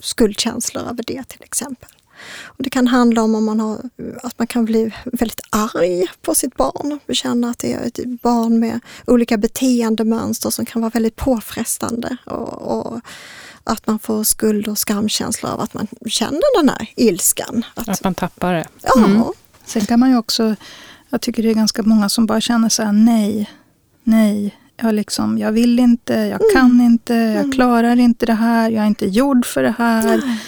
skuldkänslor 0.00 0.82
över 0.82 1.02
det 1.06 1.28
till 1.28 1.42
exempel. 1.42 1.88
Och 2.44 2.62
det 2.64 2.70
kan 2.70 2.86
handla 2.86 3.22
om, 3.22 3.34
om 3.34 3.44
man 3.44 3.60
har, 3.60 3.78
att 4.22 4.38
man 4.38 4.46
kan 4.46 4.64
bli 4.64 4.92
väldigt 5.04 5.40
arg 5.50 6.06
på 6.22 6.34
sitt 6.34 6.56
barn 6.56 6.98
och 7.08 7.16
känna 7.16 7.50
att 7.50 7.58
det 7.58 7.72
är 7.72 7.86
ett 7.86 8.20
barn 8.22 8.60
med 8.60 8.80
olika 9.06 9.36
beteendemönster 9.38 10.50
som 10.50 10.66
kan 10.66 10.82
vara 10.82 10.90
väldigt 10.90 11.16
påfrestande. 11.16 12.16
Och, 12.24 12.78
och 12.78 13.00
att 13.64 13.86
man 13.86 13.98
får 13.98 14.24
skuld 14.24 14.68
och 14.68 14.78
skamkänslor 14.78 15.52
av 15.52 15.60
att 15.60 15.74
man 15.74 15.86
känner 16.06 16.58
den 16.58 16.68
här 16.68 16.88
ilskan. 16.96 17.64
Att, 17.74 17.88
att 17.88 18.04
man 18.04 18.14
tappar 18.14 18.54
det. 18.54 18.68
Ja. 18.82 19.04
Mm. 19.04 19.22
Sen 19.64 19.86
kan 19.86 20.00
man 20.00 20.10
ju 20.10 20.16
också, 20.16 20.56
jag 21.10 21.20
tycker 21.20 21.42
det 21.42 21.50
är 21.50 21.54
ganska 21.54 21.82
många 21.82 22.08
som 22.08 22.26
bara 22.26 22.40
känner 22.40 22.68
så 22.68 22.82
här, 22.82 22.92
nej, 22.92 23.50
nej, 24.04 24.56
jag, 24.76 24.94
liksom, 24.94 25.38
jag 25.38 25.52
vill 25.52 25.78
inte, 25.78 26.14
jag 26.14 26.40
mm. 26.40 26.52
kan 26.52 26.80
inte, 26.80 27.14
jag 27.14 27.36
mm. 27.36 27.52
klarar 27.52 27.98
inte 27.98 28.26
det 28.26 28.34
här, 28.34 28.70
jag 28.70 28.82
är 28.82 28.86
inte 28.86 29.06
gjord 29.06 29.46
för 29.46 29.62
det 29.62 29.74
här. 29.78 30.16
Nej 30.16 30.40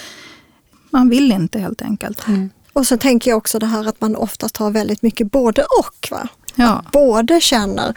man 0.93 1.09
vill 1.09 1.33
inte 1.33 1.59
helt 1.59 1.83
enkelt. 1.83 2.29
Mm. 2.29 2.51
Och 2.73 2.87
så 2.87 2.97
tänker 2.97 3.31
jag 3.31 3.39
också 3.39 3.59
det 3.59 3.67
här 3.67 3.89
att 3.89 4.01
man 4.01 4.17
oftast 4.17 4.57
har 4.57 4.71
väldigt 4.71 5.03
mycket 5.03 5.31
både 5.31 5.63
och. 5.63 6.09
Va? 6.11 6.29
Ja. 6.55 6.85
Både 6.93 7.41
känner 7.41 7.95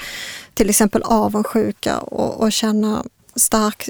till 0.54 0.70
exempel 0.70 1.04
avundsjuka 1.04 2.00
och, 2.00 2.42
och 2.42 2.52
känner 2.52 3.04
stark 3.36 3.90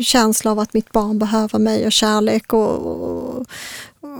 känsla 0.00 0.50
av 0.50 0.58
att 0.58 0.74
mitt 0.74 0.92
barn 0.92 1.18
behöver 1.18 1.58
mig 1.58 1.86
och 1.86 1.92
kärlek 1.92 2.52
och, 2.52 2.86
och, 2.86 3.46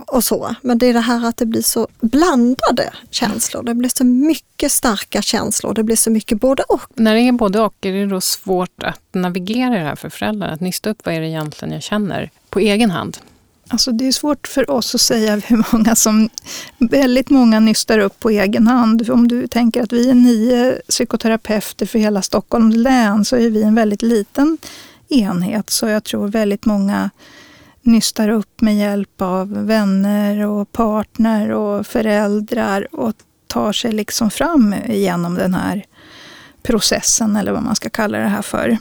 och, 0.07 0.23
så. 0.23 0.55
Men 0.61 0.77
det 0.77 0.85
är 0.85 0.93
det 0.93 0.99
här 0.99 1.27
att 1.27 1.37
det 1.37 1.45
blir 1.45 1.61
så 1.61 1.87
blandade 1.99 2.93
känslor. 3.09 3.63
Det 3.63 3.73
blir 3.73 3.89
så 3.89 4.05
mycket 4.05 4.71
starka 4.71 5.21
känslor. 5.21 5.73
Det 5.73 5.83
blir 5.83 5.95
så 5.95 6.11
mycket 6.11 6.39
både 6.39 6.63
och. 6.63 6.81
När 6.95 7.15
det 7.15 7.21
är 7.21 7.31
både 7.31 7.61
och, 7.61 7.75
är 7.81 7.93
det 7.93 8.05
då 8.05 8.21
svårt 8.21 8.83
att 8.83 9.01
navigera 9.11 9.69
det 9.69 9.79
här 9.79 9.95
för 9.95 10.09
föräldrar? 10.09 10.47
Att 10.49 10.61
nysta 10.61 10.89
upp 10.89 11.05
vad 11.05 11.15
är 11.15 11.21
det 11.21 11.27
egentligen 11.27 11.73
jag 11.73 11.83
känner 11.83 12.31
på 12.49 12.59
egen 12.59 12.91
hand? 12.91 13.17
Alltså 13.71 13.91
det 13.91 14.07
är 14.07 14.11
svårt 14.11 14.47
för 14.47 14.69
oss 14.69 14.95
att 14.95 15.01
säga 15.01 15.35
hur 15.35 15.65
många 15.73 15.95
som... 15.95 16.29
Väldigt 16.77 17.29
många 17.29 17.59
nystar 17.59 17.99
upp 17.99 18.19
på 18.19 18.29
egen 18.29 18.67
hand. 18.67 19.09
Om 19.09 19.27
du 19.27 19.47
tänker 19.47 19.83
att 19.83 19.93
vi 19.93 20.09
är 20.09 20.13
nio 20.13 20.81
psykoterapeuter 20.89 21.85
för 21.85 21.99
hela 21.99 22.21
Stockholms 22.21 22.75
län 22.75 23.25
så 23.25 23.35
är 23.35 23.49
vi 23.49 23.63
en 23.63 23.75
väldigt 23.75 24.01
liten 24.01 24.57
enhet. 25.09 25.69
Så 25.69 25.87
jag 25.87 26.03
tror 26.03 26.27
väldigt 26.27 26.65
många 26.65 27.09
nystar 27.81 28.29
upp 28.29 28.61
med 28.61 28.77
hjälp 28.77 29.21
av 29.21 29.65
vänner 29.65 30.47
och 30.47 30.71
partner 30.71 31.51
och 31.51 31.87
föräldrar 31.87 32.95
och 32.95 33.13
tar 33.47 33.71
sig 33.71 33.91
liksom 33.91 34.31
fram 34.31 34.75
genom 34.87 35.35
den 35.35 35.53
här 35.53 35.85
processen 36.63 37.35
eller 37.35 37.51
vad 37.51 37.63
man 37.63 37.75
ska 37.75 37.89
kalla 37.89 38.17
det 38.17 38.27
här 38.27 38.41
för. 38.41 38.77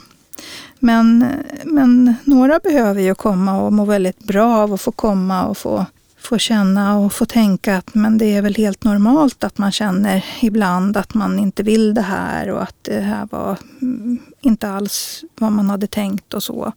Men, 0.78 1.34
men 1.64 2.14
några 2.24 2.58
behöver 2.58 3.02
ju 3.02 3.14
komma 3.14 3.62
och 3.62 3.72
må 3.72 3.84
väldigt 3.84 4.18
bra 4.18 4.56
av 4.56 4.74
att 4.74 4.80
få 4.80 4.92
komma 4.92 5.46
och 5.46 5.58
få, 5.58 5.86
få 6.18 6.38
känna 6.38 6.98
och 6.98 7.12
få 7.12 7.24
tänka 7.24 7.76
att 7.76 7.94
men 7.94 8.18
det 8.18 8.36
är 8.36 8.42
väl 8.42 8.54
helt 8.54 8.84
normalt 8.84 9.44
att 9.44 9.58
man 9.58 9.72
känner 9.72 10.24
ibland 10.40 10.96
att 10.96 11.14
man 11.14 11.38
inte 11.38 11.62
vill 11.62 11.94
det 11.94 12.02
här 12.02 12.50
och 12.50 12.62
att 12.62 12.76
det 12.82 13.00
här 13.00 13.28
var 13.30 13.58
mm, 13.82 14.18
inte 14.40 14.68
alls 14.68 15.24
vad 15.38 15.52
man 15.52 15.70
hade 15.70 15.86
tänkt 15.86 16.34
och 16.34 16.42
så. 16.42 16.72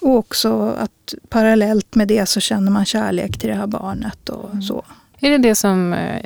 Och 0.00 0.16
också 0.16 0.68
att 0.78 1.14
parallellt 1.28 1.94
med 1.94 2.08
det 2.08 2.26
så 2.26 2.40
känner 2.40 2.70
man 2.70 2.84
kärlek 2.84 3.38
till 3.38 3.48
det 3.48 3.54
här 3.54 3.66
barnet 3.66 4.28
och 4.28 4.50
mm. 4.50 4.62
så. 4.62 4.84
Är 5.20 5.30
det, 5.30 5.38
det 5.38 5.54
som, 5.54 5.92
eh, 5.92 6.24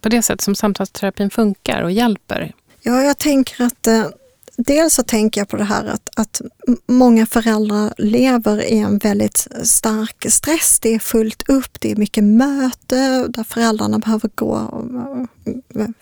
på 0.00 0.08
det 0.08 0.22
sätt 0.22 0.40
som 0.40 0.54
samtalsterapin 0.54 1.30
funkar 1.30 1.82
och 1.82 1.92
hjälper? 1.92 2.52
Ja, 2.82 3.02
jag 3.02 3.18
tänker 3.18 3.64
att 3.64 3.86
eh, 3.86 4.04
dels 4.56 4.94
så 4.94 5.02
tänker 5.02 5.40
jag 5.40 5.48
på 5.48 5.56
det 5.56 5.64
här 5.64 5.84
att, 5.84 6.10
att 6.16 6.40
många 6.86 7.26
föräldrar 7.26 7.94
lever 7.98 8.62
i 8.62 8.78
en 8.78 8.98
väldigt 8.98 9.48
stark 9.62 10.26
stress. 10.28 10.80
Det 10.80 10.94
är 10.94 10.98
fullt 10.98 11.48
upp, 11.48 11.80
det 11.80 11.90
är 11.90 11.96
mycket 11.96 12.24
möte 12.24 13.26
där 13.28 13.44
föräldrarna 13.44 13.98
behöver 13.98 14.30
gå 14.34 14.52
och 14.52 15.28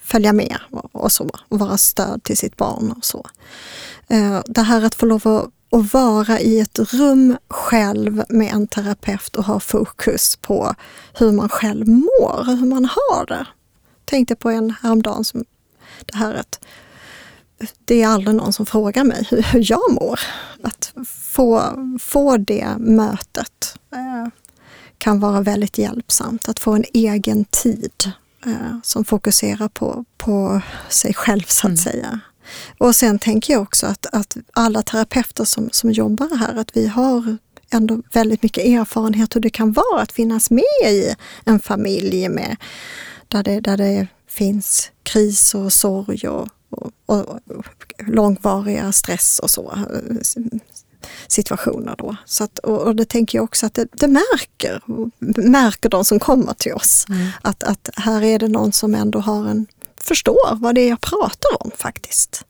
följa 0.00 0.32
med 0.32 0.58
och 0.92 1.12
så 1.12 1.30
och 1.48 1.58
vara 1.58 1.78
stöd 1.78 2.22
till 2.22 2.36
sitt 2.36 2.56
barn 2.56 2.92
och 2.92 3.04
så. 3.04 3.26
Eh, 4.08 4.40
det 4.46 4.62
här 4.62 4.84
att 4.84 4.94
få 4.94 5.06
lov 5.06 5.28
att 5.28 5.50
att 5.72 5.94
vara 5.94 6.40
i 6.40 6.60
ett 6.60 6.78
rum 6.78 7.36
själv 7.48 8.24
med 8.28 8.52
en 8.52 8.66
terapeut 8.66 9.36
och 9.36 9.44
ha 9.44 9.60
fokus 9.60 10.36
på 10.36 10.74
hur 11.14 11.32
man 11.32 11.48
själv 11.48 11.88
mår, 11.88 12.44
hur 12.44 12.66
man 12.66 12.84
har 12.84 13.26
det. 13.26 13.46
Tänkte 14.04 14.36
på 14.36 14.50
en 14.50 14.74
häromdagen 14.82 15.24
som 15.24 15.44
det 16.04 16.16
här 16.16 16.34
att 16.34 16.64
det 17.84 18.02
är 18.02 18.08
aldrig 18.08 18.36
någon 18.36 18.52
som 18.52 18.66
frågar 18.66 19.04
mig 19.04 19.26
hur, 19.30 19.42
hur 19.42 19.70
jag 19.70 19.92
mår. 19.92 20.20
Att 20.62 20.92
få, 21.06 21.62
få 22.00 22.36
det 22.36 22.68
mötet 22.78 23.76
eh, 23.92 24.28
kan 24.98 25.20
vara 25.20 25.40
väldigt 25.40 25.78
hjälpsamt. 25.78 26.48
Att 26.48 26.58
få 26.58 26.72
en 26.72 26.84
egen 26.92 27.44
tid 27.44 28.12
eh, 28.46 28.78
som 28.82 29.04
fokuserar 29.04 29.68
på, 29.68 30.04
på 30.16 30.60
sig 30.88 31.14
själv 31.14 31.42
så 31.46 31.66
att 31.66 31.70
mm. 31.70 31.76
säga. 31.76 32.20
Och 32.78 32.96
sen 32.96 33.18
tänker 33.18 33.52
jag 33.52 33.62
också 33.62 33.86
att, 33.86 34.06
att 34.12 34.36
alla 34.52 34.82
terapeuter 34.82 35.44
som, 35.44 35.68
som 35.72 35.90
jobbar 35.90 36.36
här, 36.36 36.54
att 36.54 36.76
vi 36.76 36.86
har 36.86 37.36
ändå 37.70 38.02
väldigt 38.12 38.42
mycket 38.42 38.66
erfarenhet 38.66 39.36
hur 39.36 39.40
det 39.40 39.50
kan 39.50 39.72
vara 39.72 40.02
att 40.02 40.12
finnas 40.12 40.50
med 40.50 40.90
i 40.90 41.14
en 41.44 41.60
familj 41.60 42.28
med, 42.28 42.56
där, 43.28 43.42
det, 43.42 43.60
där 43.60 43.76
det 43.76 44.06
finns 44.28 44.90
kris 45.02 45.54
och 45.54 45.72
sorg 45.72 46.28
och, 46.28 46.48
och, 47.06 47.40
långvariga 48.06 48.92
stress 48.92 49.38
och 49.38 49.50
så 49.50 49.78
situationer 51.26 51.94
då. 51.98 52.16
Så 52.24 52.44
att, 52.44 52.58
och, 52.58 52.82
och 52.82 52.96
det 52.96 53.04
tänker 53.04 53.38
jag 53.38 53.44
också 53.44 53.66
att 53.66 53.74
det, 53.74 53.88
det 53.92 54.08
märker, 54.08 54.80
märker 55.50 55.88
de 55.88 56.04
som 56.04 56.18
kommer 56.18 56.54
till 56.54 56.72
oss. 56.72 57.06
Mm. 57.08 57.28
Att, 57.42 57.62
att 57.62 57.90
här 57.96 58.22
är 58.22 58.38
det 58.38 58.48
någon 58.48 58.72
som 58.72 58.94
ändå 58.94 59.20
har 59.20 59.46
en, 59.46 59.66
förstår 60.00 60.56
vad 60.56 60.74
det 60.74 60.80
är 60.80 60.88
jag 60.88 61.00
pratar 61.00 61.62
om 61.62 61.70
faktiskt. 61.76 62.44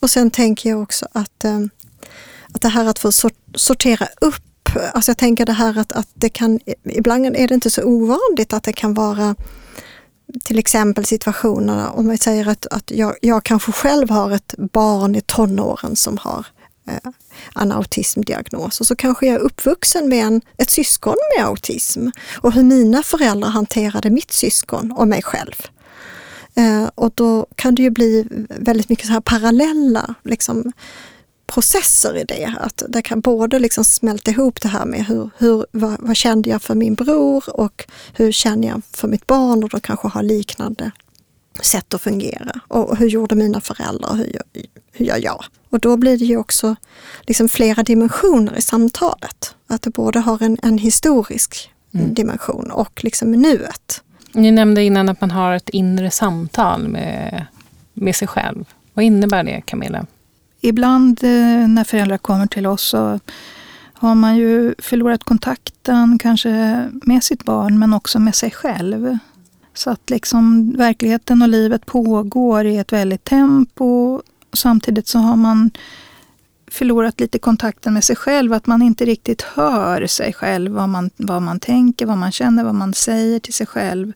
Och 0.00 0.10
sen 0.10 0.30
tänker 0.30 0.70
jag 0.70 0.82
också 0.82 1.08
att, 1.12 1.44
eh, 1.44 1.60
att 2.52 2.62
det 2.62 2.68
här 2.68 2.84
att 2.84 2.98
få 2.98 3.12
sortera 3.54 4.08
upp 4.20 4.42
Alltså 4.94 5.10
jag 5.10 5.18
tänker 5.18 5.46
det 5.46 5.52
här 5.52 5.78
att, 5.78 5.92
att 5.92 6.08
det 6.14 6.28
kan, 6.28 6.60
ibland 6.84 7.26
är 7.26 7.48
det 7.48 7.54
inte 7.54 7.70
så 7.70 7.82
ovanligt 7.82 8.52
att 8.52 8.62
det 8.62 8.72
kan 8.72 8.94
vara 8.94 9.34
till 10.44 10.58
exempel 10.58 11.04
situationerna 11.04 11.90
om 11.90 12.08
vi 12.08 12.18
säger 12.18 12.48
att, 12.48 12.66
att 12.66 12.90
jag, 12.90 13.16
jag 13.22 13.44
kanske 13.44 13.72
själv 13.72 14.10
har 14.10 14.30
ett 14.30 14.54
barn 14.72 15.14
i 15.14 15.20
tonåren 15.20 15.96
som 15.96 16.18
har 16.18 16.46
eh, 16.88 17.10
en 17.54 17.72
autismdiagnos 17.72 18.80
och 18.80 18.86
så 18.86 18.96
kanske 18.96 19.26
jag 19.26 19.34
är 19.34 19.38
uppvuxen 19.38 20.08
med 20.08 20.24
en, 20.24 20.40
ett 20.56 20.70
syskon 20.70 21.16
med 21.36 21.46
autism 21.46 22.08
och 22.40 22.52
hur 22.52 22.62
mina 22.62 23.02
föräldrar 23.02 23.48
hanterade 23.48 24.10
mitt 24.10 24.32
syskon 24.32 24.92
och 24.92 25.08
mig 25.08 25.22
själv. 25.22 25.54
Eh, 26.54 26.90
och 26.94 27.12
då 27.14 27.46
kan 27.54 27.74
det 27.74 27.82
ju 27.82 27.90
bli 27.90 28.26
väldigt 28.48 28.88
mycket 28.88 29.06
så 29.06 29.12
här 29.12 29.20
parallella 29.20 30.14
liksom, 30.24 30.72
processer 31.52 32.16
i 32.16 32.24
det. 32.24 32.54
Att 32.60 32.82
det 32.88 33.02
kan 33.02 33.20
både 33.20 33.58
liksom 33.58 33.84
smälta 33.84 34.30
ihop 34.30 34.60
det 34.60 34.68
här 34.68 34.84
med 34.84 35.06
hur, 35.06 35.30
hur, 35.38 35.66
vad, 35.70 35.96
vad 35.98 36.16
kände 36.16 36.50
jag 36.50 36.62
för 36.62 36.74
min 36.74 36.94
bror 36.94 37.44
och 37.60 37.84
hur 38.12 38.32
känner 38.32 38.68
jag 38.68 38.82
för 38.92 39.08
mitt 39.08 39.26
barn 39.26 39.64
och 39.64 39.70
de 39.70 39.80
kanske 39.80 40.08
har 40.08 40.22
liknande 40.22 40.90
sätt 41.62 41.94
att 41.94 42.02
fungera. 42.02 42.60
Och 42.68 42.96
hur 42.96 43.08
gjorde 43.08 43.34
mina 43.34 43.60
föräldrar 43.60 44.14
hur, 44.14 44.42
hur 44.92 45.06
gör 45.06 45.24
jag? 45.24 45.44
Och 45.70 45.80
då 45.80 45.96
blir 45.96 46.18
det 46.18 46.24
ju 46.24 46.36
också 46.36 46.76
liksom 47.20 47.48
flera 47.48 47.82
dimensioner 47.82 48.58
i 48.58 48.62
samtalet. 48.62 49.54
Att 49.66 49.82
det 49.82 49.90
både 49.90 50.18
har 50.18 50.42
en, 50.42 50.58
en 50.62 50.78
historisk 50.78 51.70
mm. 51.94 52.14
dimension 52.14 52.70
och 52.70 53.04
liksom 53.04 53.32
nuet. 53.32 54.02
Ni 54.32 54.50
nämnde 54.50 54.82
innan 54.82 55.08
att 55.08 55.20
man 55.20 55.30
har 55.30 55.52
ett 55.52 55.68
inre 55.68 56.10
samtal 56.10 56.88
med, 56.88 57.46
med 57.94 58.16
sig 58.16 58.28
själv. 58.28 58.64
Vad 58.94 59.04
innebär 59.04 59.44
det 59.44 59.60
Camilla? 59.60 60.06
Ibland 60.60 61.24
eh, 61.24 61.68
när 61.68 61.84
föräldrar 61.84 62.18
kommer 62.18 62.46
till 62.46 62.66
oss 62.66 62.82
så 62.82 63.20
har 63.92 64.14
man 64.14 64.36
ju 64.36 64.74
förlorat 64.78 65.24
kontakten 65.24 66.18
kanske 66.18 66.84
med 66.92 67.24
sitt 67.24 67.44
barn 67.44 67.78
men 67.78 67.94
också 67.94 68.18
med 68.18 68.34
sig 68.34 68.50
själv. 68.50 69.18
Så 69.74 69.90
att 69.90 70.10
liksom 70.10 70.72
verkligheten 70.72 71.42
och 71.42 71.48
livet 71.48 71.86
pågår 71.86 72.64
i 72.64 72.76
ett 72.76 72.92
väldigt 72.92 73.24
tempo. 73.24 74.22
Samtidigt 74.52 75.08
så 75.08 75.18
har 75.18 75.36
man 75.36 75.70
förlorat 76.70 77.20
lite 77.20 77.38
kontakten 77.38 77.94
med 77.94 78.04
sig 78.04 78.16
själv. 78.16 78.52
Att 78.52 78.66
man 78.66 78.82
inte 78.82 79.04
riktigt 79.04 79.42
hör 79.42 80.06
sig 80.06 80.32
själv, 80.32 80.72
vad 80.72 80.88
man, 80.88 81.10
vad 81.16 81.42
man 81.42 81.60
tänker, 81.60 82.06
vad 82.06 82.18
man 82.18 82.32
känner, 82.32 82.64
vad 82.64 82.74
man 82.74 82.94
säger 82.94 83.40
till 83.40 83.54
sig 83.54 83.66
själv. 83.66 84.12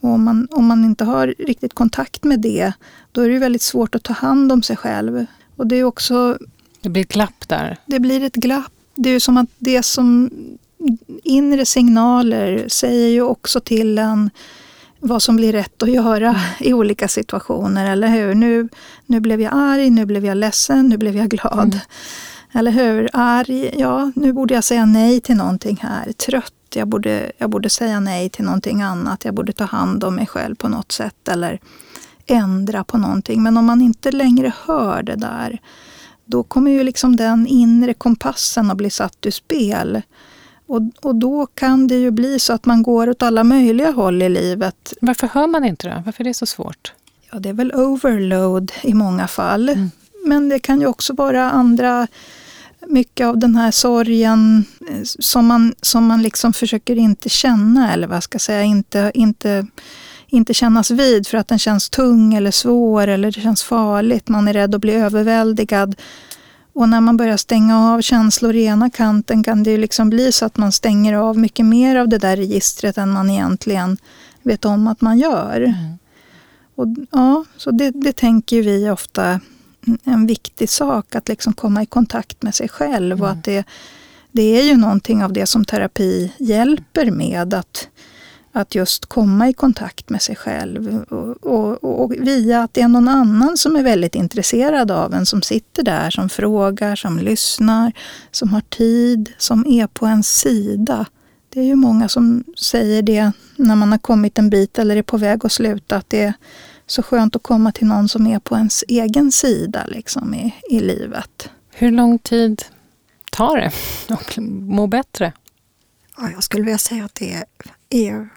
Och 0.00 0.10
om, 0.10 0.24
man, 0.24 0.48
om 0.50 0.66
man 0.66 0.84
inte 0.84 1.04
har 1.04 1.34
riktigt 1.38 1.74
kontakt 1.74 2.24
med 2.24 2.40
det, 2.40 2.72
då 3.12 3.20
är 3.20 3.28
det 3.28 3.38
väldigt 3.38 3.62
svårt 3.62 3.94
att 3.94 4.02
ta 4.02 4.12
hand 4.12 4.52
om 4.52 4.62
sig 4.62 4.76
själv. 4.76 5.26
Och 5.56 5.66
det 5.66 5.76
är 5.76 5.84
också... 5.84 6.38
Det 6.80 6.88
blir 6.88 7.02
ett 7.02 7.12
glapp 7.12 7.48
där. 7.48 7.76
Det 7.86 8.00
blir 8.00 8.22
ett 8.22 8.34
glapp. 8.34 8.72
Det 8.94 9.10
är 9.10 9.20
som 9.20 9.36
att 9.36 9.48
det 9.58 9.82
som 9.82 10.30
inre 11.22 11.66
signaler 11.66 12.64
säger 12.68 13.08
ju 13.08 13.22
också 13.22 13.60
till 13.60 13.98
en 13.98 14.30
vad 15.06 15.22
som 15.22 15.36
blir 15.36 15.52
rätt 15.52 15.82
att 15.82 15.90
göra 15.90 16.40
i 16.60 16.72
olika 16.72 17.08
situationer, 17.08 17.92
eller 17.92 18.08
hur? 18.08 18.34
Nu, 18.34 18.68
nu 19.06 19.20
blev 19.20 19.40
jag 19.40 19.52
arg, 19.54 19.90
nu 19.90 20.06
blev 20.06 20.24
jag 20.24 20.36
ledsen, 20.36 20.88
nu 20.88 20.96
blev 20.96 21.16
jag 21.16 21.28
glad. 21.28 21.74
Mm. 21.74 21.78
Eller 22.52 22.70
hur? 22.70 23.10
Arg, 23.12 23.80
ja, 23.80 24.12
nu 24.16 24.32
borde 24.32 24.54
jag 24.54 24.64
säga 24.64 24.86
nej 24.86 25.20
till 25.20 25.36
någonting 25.36 25.78
här. 25.82 26.12
Trött, 26.12 26.52
jag 26.74 26.88
borde, 26.88 27.32
jag 27.38 27.50
borde 27.50 27.70
säga 27.70 28.00
nej 28.00 28.28
till 28.28 28.44
någonting 28.44 28.82
annat. 28.82 29.24
Jag 29.24 29.34
borde 29.34 29.52
ta 29.52 29.64
hand 29.64 30.04
om 30.04 30.14
mig 30.14 30.26
själv 30.26 30.54
på 30.54 30.68
något 30.68 30.92
sätt 30.92 31.28
eller 31.28 31.60
ändra 32.26 32.84
på 32.84 32.98
någonting. 32.98 33.42
Men 33.42 33.56
om 33.56 33.64
man 33.64 33.80
inte 33.80 34.12
längre 34.12 34.52
hör 34.66 35.02
det 35.02 35.16
där, 35.16 35.58
då 36.24 36.42
kommer 36.42 36.70
ju 36.70 36.82
liksom 36.82 37.16
den 37.16 37.46
inre 37.46 37.94
kompassen 37.94 38.70
att 38.70 38.76
bli 38.76 38.90
satt 38.90 39.26
ur 39.26 39.30
spel. 39.30 40.02
Och, 40.66 40.82
och 41.02 41.14
då 41.14 41.46
kan 41.46 41.86
det 41.86 41.96
ju 41.96 42.10
bli 42.10 42.38
så 42.38 42.52
att 42.52 42.66
man 42.66 42.82
går 42.82 43.10
åt 43.10 43.22
alla 43.22 43.44
möjliga 43.44 43.90
håll 43.90 44.22
i 44.22 44.28
livet. 44.28 44.92
Varför 45.00 45.26
hör 45.26 45.46
man 45.46 45.64
inte 45.64 45.88
det? 45.88 46.02
Varför 46.04 46.24
är 46.24 46.28
det 46.28 46.34
så 46.34 46.46
svårt? 46.46 46.92
Ja, 47.32 47.38
det 47.38 47.48
är 47.48 47.52
väl 47.52 47.72
overload 47.74 48.72
i 48.82 48.94
många 48.94 49.28
fall. 49.28 49.68
Mm. 49.68 49.90
Men 50.26 50.48
det 50.48 50.58
kan 50.58 50.80
ju 50.80 50.86
också 50.86 51.12
vara 51.12 51.50
andra 51.50 52.06
mycket 52.88 53.26
av 53.26 53.38
den 53.38 53.56
här 53.56 53.70
sorgen 53.70 54.64
eh, 54.90 55.02
som 55.02 55.46
man, 55.46 55.74
som 55.80 56.06
man 56.06 56.22
liksom 56.22 56.52
försöker 56.52 56.96
inte 56.96 57.28
känna 57.28 57.92
eller 57.92 58.06
vad 58.06 58.22
ska 58.22 58.34
jag 58.34 58.42
säga, 58.42 58.62
inte, 58.62 59.10
inte, 59.14 59.66
inte 60.26 60.54
kännas 60.54 60.90
vid 60.90 61.26
för 61.26 61.38
att 61.38 61.48
den 61.48 61.58
känns 61.58 61.90
tung 61.90 62.34
eller 62.34 62.50
svår 62.50 63.06
eller 63.06 63.30
det 63.30 63.40
känns 63.40 63.62
farligt. 63.62 64.28
Man 64.28 64.48
är 64.48 64.52
rädd 64.52 64.74
att 64.74 64.80
bli 64.80 64.92
överväldigad. 64.92 65.94
Och 66.72 66.88
när 66.88 67.00
man 67.00 67.16
börjar 67.16 67.36
stänga 67.36 67.92
av 67.92 68.00
känslor 68.00 68.54
i 68.54 68.64
ena 68.64 68.90
kanten 68.90 69.44
kan 69.44 69.62
det 69.62 69.70
ju 69.70 69.76
liksom 69.76 70.10
bli 70.10 70.32
så 70.32 70.44
att 70.44 70.56
man 70.56 70.72
stänger 70.72 71.14
av 71.14 71.38
mycket 71.38 71.66
mer 71.66 71.96
av 71.96 72.08
det 72.08 72.18
där 72.18 72.36
registret 72.36 72.98
än 72.98 73.10
man 73.10 73.30
egentligen 73.30 73.96
vet 74.42 74.64
om 74.64 74.86
att 74.86 75.00
man 75.00 75.18
gör. 75.18 75.60
Mm. 75.60 75.98
Och, 76.74 76.86
ja, 77.10 77.44
så 77.56 77.70
det, 77.70 77.90
det 77.90 78.12
tänker 78.12 78.62
vi 78.62 78.90
ofta 78.90 79.40
en 80.04 80.26
viktig 80.26 80.68
sak, 80.68 81.14
att 81.14 81.28
liksom 81.28 81.52
komma 81.52 81.82
i 81.82 81.86
kontakt 81.86 82.42
med 82.42 82.54
sig 82.54 82.68
själv. 82.68 83.12
Mm. 83.12 83.22
Och 83.22 83.30
att 83.30 83.44
det, 83.44 83.64
det 84.32 84.42
är 84.42 84.62
ju 84.62 84.76
någonting 84.76 85.24
av 85.24 85.32
det 85.32 85.46
som 85.46 85.64
terapi 85.64 86.32
hjälper 86.38 87.10
med. 87.10 87.54
Att, 87.54 87.88
att 88.56 88.74
just 88.74 89.06
komma 89.06 89.48
i 89.48 89.52
kontakt 89.52 90.10
med 90.10 90.22
sig 90.22 90.36
själv. 90.36 91.04
Och, 91.08 91.44
och, 91.44 92.02
och, 92.02 92.12
via 92.12 92.62
att 92.62 92.74
det 92.74 92.80
är 92.80 92.88
någon 92.88 93.08
annan 93.08 93.56
som 93.56 93.76
är 93.76 93.82
väldigt 93.82 94.14
intresserad 94.14 94.90
av 94.90 95.14
en, 95.14 95.26
som 95.26 95.42
sitter 95.42 95.82
där, 95.82 96.10
som 96.10 96.28
frågar, 96.28 96.96
som 96.96 97.18
lyssnar, 97.18 97.92
som 98.30 98.48
har 98.48 98.60
tid, 98.60 99.32
som 99.38 99.66
är 99.66 99.86
på 99.86 100.06
ens 100.06 100.38
sida. 100.38 101.06
Det 101.48 101.60
är 101.60 101.64
ju 101.64 101.74
många 101.74 102.08
som 102.08 102.44
säger 102.56 103.02
det 103.02 103.32
när 103.56 103.76
man 103.76 103.90
har 103.90 103.98
kommit 103.98 104.38
en 104.38 104.50
bit 104.50 104.78
eller 104.78 104.96
är 104.96 105.02
på 105.02 105.16
väg 105.16 105.46
att 105.46 105.52
sluta, 105.52 105.96
att 105.96 106.10
det 106.10 106.22
är 106.22 106.34
så 106.86 107.02
skönt 107.02 107.36
att 107.36 107.42
komma 107.42 107.72
till 107.72 107.86
någon 107.86 108.08
som 108.08 108.26
är 108.26 108.38
på 108.38 108.56
ens 108.56 108.84
egen 108.88 109.32
sida 109.32 109.84
liksom, 109.86 110.34
i, 110.34 110.54
i 110.70 110.80
livet. 110.80 111.50
Hur 111.70 111.90
lång 111.90 112.18
tid 112.18 112.62
tar 113.30 113.56
det 113.56 113.72
att 114.14 114.36
må 114.38 114.86
bättre? 114.86 115.32
Ja, 116.16 116.30
jag 116.30 116.42
skulle 116.42 116.64
vilja 116.64 116.78
säga 116.78 117.04
att 117.04 117.14
det 117.14 117.34
är 117.34 117.44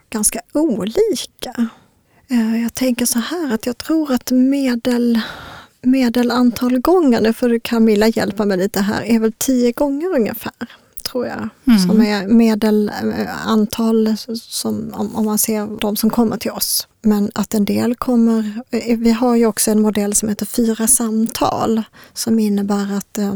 ganska 0.09 0.41
olika. 0.53 1.69
Eh, 2.27 2.61
jag 2.61 2.73
tänker 2.73 3.05
så 3.05 3.19
här 3.19 3.53
att 3.53 3.65
jag 3.65 3.77
tror 3.77 4.13
att 4.13 4.31
medel, 4.31 5.21
medelantal 5.81 6.79
gånger, 6.79 7.21
nu 7.21 7.33
får 7.33 7.59
Camilla 7.59 8.07
hjälpa 8.07 8.45
mig 8.45 8.57
lite 8.57 8.79
här, 8.81 9.03
är 9.03 9.19
väl 9.19 9.33
tio 9.37 9.71
gånger 9.71 10.15
ungefär 10.15 10.53
tror 11.11 11.27
jag. 11.27 11.49
Mm. 11.67 11.79
Som 11.79 12.01
är 12.01 12.27
medelantal 12.27 14.15
som, 14.37 14.93
om, 14.93 15.15
om, 15.15 15.25
man 15.25 15.37
ser 15.37 15.79
de 15.79 15.95
som 15.95 16.09
kommer 16.09 16.37
till 16.37 16.51
oss. 16.51 16.87
Men 17.01 17.31
att 17.35 17.53
en 17.53 17.65
del 17.65 17.95
kommer, 17.95 18.61
eh, 18.69 18.97
vi 18.97 19.11
har 19.11 19.35
ju 19.35 19.45
också 19.45 19.71
en 19.71 19.81
modell 19.81 20.15
som 20.15 20.29
heter 20.29 20.45
fyra 20.45 20.87
samtal 20.87 21.83
som 22.13 22.39
innebär 22.39 22.97
att 22.97 23.17
eh, 23.17 23.35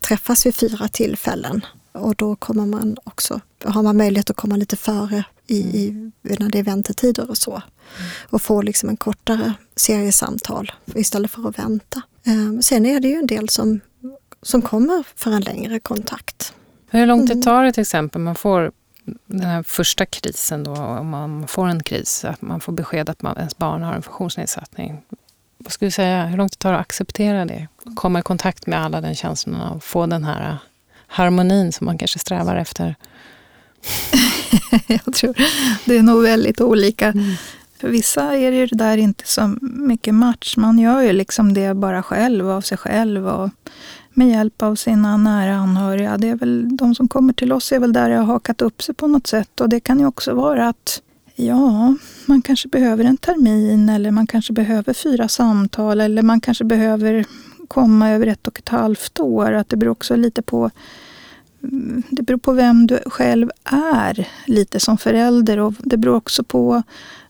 träffas 0.00 0.46
vid 0.46 0.54
fyra 0.54 0.88
tillfällen 0.88 1.60
och 1.96 2.14
då 2.16 2.36
kommer 2.36 2.66
man 2.66 2.96
också, 3.04 3.40
har 3.64 3.82
man 3.82 3.96
möjlighet 3.96 4.30
att 4.30 4.36
komma 4.36 4.56
lite 4.56 4.76
före 4.76 5.24
i, 5.46 5.56
i, 5.56 6.10
när 6.22 6.48
det 6.48 6.58
är 6.58 6.62
väntetider 6.62 7.30
och 7.30 7.38
så. 7.38 7.52
Mm. 7.52 8.10
Och 8.30 8.42
få 8.42 8.62
liksom 8.62 8.88
en 8.88 8.96
kortare 8.96 9.52
serie 9.76 10.12
samtal 10.12 10.72
istället 10.94 11.30
för 11.30 11.48
att 11.48 11.58
vänta. 11.58 12.02
Eh, 12.26 12.60
sen 12.60 12.86
är 12.86 13.00
det 13.00 13.08
ju 13.08 13.14
en 13.14 13.26
del 13.26 13.48
som, 13.48 13.80
som 14.42 14.62
kommer 14.62 15.04
för 15.16 15.30
en 15.30 15.42
längre 15.42 15.80
kontakt. 15.80 16.54
Hur 16.90 17.06
lång 17.06 17.20
tid 17.20 17.36
mm. 17.36 17.42
tar 17.42 17.64
det 17.64 17.72
till 17.72 17.80
exempel 17.80 18.20
man 18.20 18.34
får 18.34 18.72
den 19.26 19.40
här 19.40 19.62
första 19.62 20.06
krisen 20.06 20.64
då, 20.64 20.72
om 20.74 21.08
man 21.08 21.46
får 21.46 21.68
en 21.68 21.82
kris, 21.82 22.24
att 22.24 22.42
man 22.42 22.60
får 22.60 22.72
besked 22.72 23.10
att 23.10 23.22
man, 23.22 23.36
ens 23.36 23.58
barn 23.58 23.82
har 23.82 23.94
en 23.94 24.02
funktionsnedsättning. 24.02 25.02
Vad 25.58 25.72
skulle 25.72 25.86
du 25.86 25.92
säga, 25.92 26.26
hur 26.26 26.36
lång 26.36 26.48
tid 26.48 26.58
tar 26.58 26.72
det 26.72 26.78
att 26.78 26.80
acceptera 26.80 27.44
det? 27.44 27.68
Komma 27.94 28.18
i 28.18 28.22
kontakt 28.22 28.66
med 28.66 28.84
alla 28.84 29.00
den 29.00 29.14
känslorna 29.14 29.70
och 29.70 29.84
få 29.84 30.06
den 30.06 30.24
här 30.24 30.58
harmonin 31.06 31.72
som 31.72 31.84
man 31.84 31.98
kanske 31.98 32.18
strävar 32.18 32.56
efter? 32.56 32.94
Jag 34.86 35.14
tror 35.14 35.34
det 35.84 35.96
är 35.96 36.02
nog 36.02 36.22
väldigt 36.22 36.60
olika. 36.60 37.06
Mm. 37.06 37.34
För 37.80 37.88
vissa 37.88 38.36
är 38.36 38.50
det 38.50 38.66
där 38.66 38.96
inte 38.96 39.26
så 39.26 39.56
mycket 39.60 40.14
match. 40.14 40.56
Man 40.56 40.78
gör 40.78 41.00
ju 41.00 41.12
liksom 41.12 41.54
det 41.54 41.74
bara 41.74 42.02
själv, 42.02 42.50
av 42.50 42.60
sig 42.60 42.78
själv. 42.78 43.28
Och 43.28 43.50
med 44.16 44.28
hjälp 44.28 44.62
av 44.62 44.74
sina 44.74 45.16
nära 45.16 45.56
anhöriga. 45.56 46.18
Det 46.18 46.28
är 46.28 46.34
väl, 46.34 46.76
de 46.76 46.94
som 46.94 47.08
kommer 47.08 47.32
till 47.32 47.52
oss 47.52 47.72
är 47.72 47.78
väl 47.78 47.92
där 47.92 48.10
det 48.10 48.16
har 48.16 48.24
hakat 48.24 48.62
upp 48.62 48.82
sig 48.82 48.94
på 48.94 49.06
något 49.06 49.26
sätt. 49.26 49.60
Och 49.60 49.68
det 49.68 49.80
kan 49.80 50.00
ju 50.00 50.06
också 50.06 50.34
vara 50.34 50.68
att 50.68 51.02
ja, 51.34 51.94
man 52.26 52.42
kanske 52.42 52.68
behöver 52.68 53.04
en 53.04 53.16
termin 53.16 53.88
eller 53.88 54.10
man 54.10 54.26
kanske 54.26 54.52
behöver 54.52 54.92
fyra 54.92 55.28
samtal 55.28 56.00
eller 56.00 56.22
man 56.22 56.40
kanske 56.40 56.64
behöver 56.64 57.24
komma 57.68 58.10
över 58.10 58.26
ett 58.26 58.46
och 58.46 58.58
ett 58.58 58.68
halvt 58.68 59.20
år. 59.20 59.52
Att 59.52 59.68
det 59.68 59.76
beror 59.76 59.92
också 59.92 60.16
lite 60.16 60.42
på 60.42 60.70
mm, 61.62 62.02
det 62.10 62.22
beror 62.22 62.38
på 62.38 62.52
vem 62.52 62.86
du 62.86 62.98
själv 63.06 63.50
är 63.64 64.28
lite 64.46 64.80
som 64.80 64.98
förälder 64.98 65.58
och 65.58 65.74
det 65.78 65.96
beror 65.96 66.16
också 66.16 66.44
på 66.44 66.82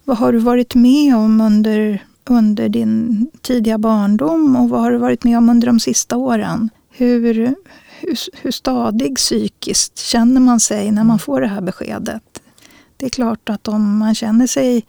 vad 0.04 0.18
har 0.18 0.32
du 0.32 0.38
varit 0.38 0.74
med 0.74 1.16
om 1.16 1.40
under, 1.40 2.04
under 2.24 2.68
din 2.68 3.26
tidiga 3.40 3.78
barndom 3.78 4.56
och 4.56 4.68
vad 4.68 4.80
har 4.80 4.90
du 4.90 4.98
varit 4.98 5.24
med 5.24 5.38
om 5.38 5.48
under 5.48 5.66
de 5.66 5.80
sista 5.80 6.16
åren 6.16 6.70
hur, 6.90 7.34
hur, 8.00 8.16
hur 8.42 8.50
stadig 8.50 9.16
psykiskt 9.16 9.98
känner 9.98 10.40
man 10.40 10.60
sig 10.60 10.90
när 10.90 11.04
man 11.04 11.18
får 11.18 11.40
det 11.40 11.46
här 11.46 11.60
beskedet? 11.60 12.22
Det 12.96 13.06
är 13.06 13.10
klart 13.10 13.48
att 13.48 13.68
om 13.68 13.98
man 13.98 14.14
känner 14.14 14.46
sig 14.46 14.86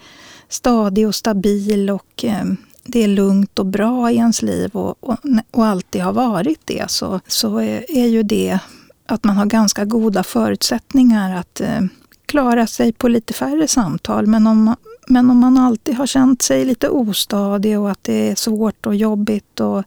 stadig 0.49 1.07
och 1.07 1.15
stabil 1.15 1.89
och 1.89 2.25
eh, 2.25 2.45
det 2.87 3.03
är 3.03 3.07
lugnt 3.07 3.59
och 3.59 3.65
bra 3.65 4.11
i 4.11 4.15
ens 4.15 4.41
liv 4.41 4.71
och, 4.73 4.95
och, 4.99 5.17
och 5.51 5.65
alltid 5.65 6.01
har 6.01 6.13
varit 6.13 6.61
det 6.65 6.91
så, 6.91 7.19
så 7.27 7.57
är, 7.57 7.97
är, 7.97 8.07
ju 8.07 8.23
det 8.23 8.59
att 9.05 9.23
man 9.23 9.37
har 9.37 9.45
ganska 9.45 9.85
goda 9.85 10.23
förutsättningar 10.23 11.35
att 11.35 11.61
eh, 11.61 11.81
klara 12.25 12.67
sig 12.67 12.91
på 12.91 13.07
lite 13.07 13.33
färre 13.33 13.67
samtal. 13.67 14.27
Men 14.27 14.47
om, 14.47 14.75
men 15.07 15.29
om 15.29 15.39
man 15.39 15.57
alltid 15.57 15.95
har 15.95 16.07
känt 16.07 16.41
sig 16.41 16.65
lite 16.65 16.89
ostadig 16.89 17.79
och 17.79 17.91
att 17.91 18.03
det 18.03 18.29
är 18.29 18.35
svårt 18.35 18.85
och 18.85 18.95
jobbigt 18.95 19.59
och 19.59 19.83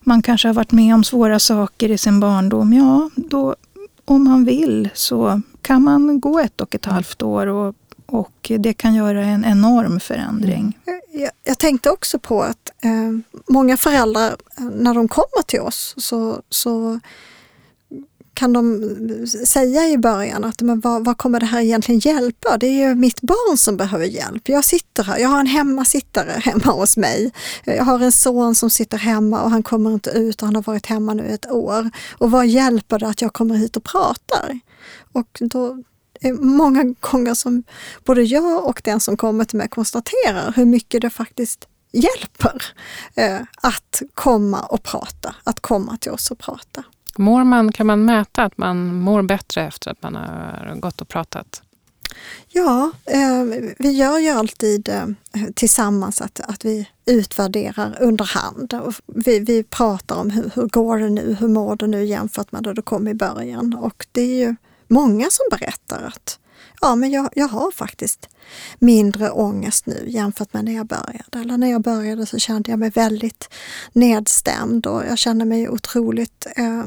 man 0.00 0.22
kanske 0.22 0.48
har 0.48 0.54
varit 0.54 0.72
med 0.72 0.94
om 0.94 1.04
svåra 1.04 1.38
saker 1.38 1.90
i 1.90 1.98
sin 1.98 2.20
barndom. 2.20 2.72
Ja, 2.72 3.10
då, 3.16 3.54
om 4.04 4.24
man 4.24 4.44
vill 4.44 4.88
så 4.94 5.40
kan 5.62 5.82
man 5.82 6.20
gå 6.20 6.38
ett 6.38 6.60
och 6.60 6.74
ett 6.74 6.84
halvt 6.84 7.22
år 7.22 7.46
och, 7.46 7.74
och 8.08 8.50
det 8.58 8.74
kan 8.74 8.94
göra 8.94 9.24
en 9.24 9.44
enorm 9.44 10.00
förändring. 10.00 10.78
Mm. 10.86 11.00
Jag, 11.12 11.30
jag 11.44 11.58
tänkte 11.58 11.90
också 11.90 12.18
på 12.18 12.42
att 12.42 12.70
eh, 12.80 13.40
många 13.48 13.76
föräldrar, 13.76 14.36
eh, 14.58 14.64
när 14.64 14.94
de 14.94 15.08
kommer 15.08 15.42
till 15.46 15.60
oss 15.60 15.94
så, 15.96 16.42
så 16.50 17.00
kan 18.38 18.52
de 18.52 19.26
säga 19.46 19.88
i 19.88 19.98
början 19.98 20.44
att 20.44 20.62
men 20.62 20.80
vad, 20.80 21.04
vad, 21.04 21.18
kommer 21.18 21.40
det 21.40 21.46
här 21.46 21.60
egentligen 21.60 21.98
hjälpa? 21.98 22.56
Det 22.56 22.66
är 22.66 22.88
ju 22.88 22.94
mitt 22.94 23.20
barn 23.20 23.56
som 23.56 23.76
behöver 23.76 24.04
hjälp. 24.04 24.48
Jag 24.48 24.64
sitter 24.64 25.02
här, 25.02 25.18
jag 25.18 25.28
har 25.28 25.40
en 25.40 25.46
hemmasittare 25.46 26.30
hemma 26.44 26.72
hos 26.72 26.96
mig. 26.96 27.32
Jag 27.64 27.84
har 27.84 28.00
en 28.00 28.12
son 28.12 28.54
som 28.54 28.70
sitter 28.70 28.98
hemma 28.98 29.42
och 29.42 29.50
han 29.50 29.62
kommer 29.62 29.94
inte 29.94 30.10
ut 30.10 30.42
och 30.42 30.46
han 30.46 30.54
har 30.54 30.62
varit 30.62 30.86
hemma 30.86 31.14
nu 31.14 31.26
ett 31.26 31.50
år. 31.50 31.90
Och 32.18 32.30
vad 32.30 32.46
hjälper 32.46 32.98
det 32.98 33.08
att 33.08 33.22
jag 33.22 33.32
kommer 33.32 33.54
hit 33.54 33.76
och 33.76 33.84
pratar? 33.84 34.60
Och 35.12 35.38
då 35.40 35.82
många 36.40 36.94
gånger 37.00 37.34
som 37.34 37.62
både 38.04 38.22
jag 38.22 38.66
och 38.66 38.80
den 38.84 39.00
som 39.00 39.16
kommer 39.16 39.44
till 39.44 39.58
mig 39.58 39.68
konstaterar 39.68 40.52
hur 40.56 40.64
mycket 40.64 41.02
det 41.02 41.10
faktiskt 41.10 41.68
hjälper 41.92 42.62
eh, 43.14 43.40
att 43.62 44.02
komma 44.14 44.60
och 44.60 44.82
prata, 44.82 45.34
att 45.44 45.60
komma 45.60 45.96
till 45.96 46.12
oss 46.12 46.30
och 46.30 46.38
prata. 46.38 46.82
Mår 47.16 47.44
man, 47.44 47.72
kan 47.72 47.86
man 47.86 48.04
mäta 48.04 48.42
att 48.42 48.58
man 48.58 48.94
mår 48.94 49.22
bättre 49.22 49.66
efter 49.66 49.90
att 49.90 50.02
man 50.02 50.14
har 50.14 50.76
gått 50.80 51.00
och 51.00 51.08
pratat? 51.08 51.62
Ja, 52.48 52.90
eh, 53.04 53.44
vi 53.78 53.90
gör 53.90 54.18
ju 54.18 54.28
alltid 54.28 54.88
eh, 54.88 55.04
tillsammans 55.54 56.20
att, 56.20 56.40
att 56.40 56.64
vi 56.64 56.88
utvärderar 57.06 57.96
under 58.00 58.24
hand. 58.24 58.74
Och 58.74 58.94
vi, 59.06 59.38
vi 59.38 59.62
pratar 59.62 60.16
om 60.16 60.30
hur, 60.30 60.50
hur 60.54 60.68
går 60.68 60.98
det 60.98 61.10
nu, 61.10 61.36
hur 61.40 61.48
mår 61.48 61.76
du 61.76 61.86
nu 61.86 62.04
jämfört 62.04 62.52
med 62.52 62.62
då 62.62 62.72
du 62.72 62.82
kom 62.82 63.08
i 63.08 63.14
början. 63.14 63.74
Och 63.74 64.06
det 64.12 64.20
är 64.20 64.46
ju 64.46 64.56
många 64.88 65.30
som 65.30 65.44
berättar 65.50 66.02
att 66.02 66.38
ja, 66.80 66.96
men 66.96 67.10
jag, 67.10 67.28
jag 67.32 67.48
har 67.48 67.70
faktiskt 67.70 68.28
mindre 68.78 69.30
ångest 69.30 69.86
nu 69.86 70.04
jämfört 70.06 70.52
med 70.52 70.64
när 70.64 70.74
jag 70.74 70.86
började. 70.86 71.38
Eller 71.40 71.56
när 71.56 71.70
jag 71.70 71.82
började 71.82 72.26
så 72.26 72.38
kände 72.38 72.70
jag 72.70 72.78
mig 72.78 72.90
väldigt 72.90 73.48
nedstämd 73.92 74.86
och 74.86 75.04
jag 75.04 75.18
kände 75.18 75.44
mig 75.44 75.68
otroligt 75.68 76.46
eh, 76.56 76.84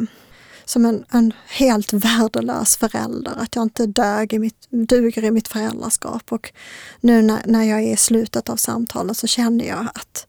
som 0.65 0.85
en, 0.85 1.05
en, 1.11 1.33
helt 1.47 1.93
värdelös 1.93 2.77
förälder, 2.77 3.33
att 3.37 3.55
jag 3.55 3.61
inte 3.61 3.85
dög 3.85 4.33
i 4.33 4.39
mitt, 4.39 4.67
duger 4.69 5.23
i 5.23 5.31
mitt 5.31 5.47
föräldraskap. 5.47 6.31
Och 6.31 6.53
nu 7.01 7.21
när, 7.21 7.41
när 7.45 7.63
jag 7.63 7.79
är 7.79 7.93
i 7.93 7.97
slutet 7.97 8.49
av 8.49 8.55
samtalet 8.55 9.17
så 9.17 9.27
känner 9.27 9.65
jag 9.65 9.87
att 9.93 10.27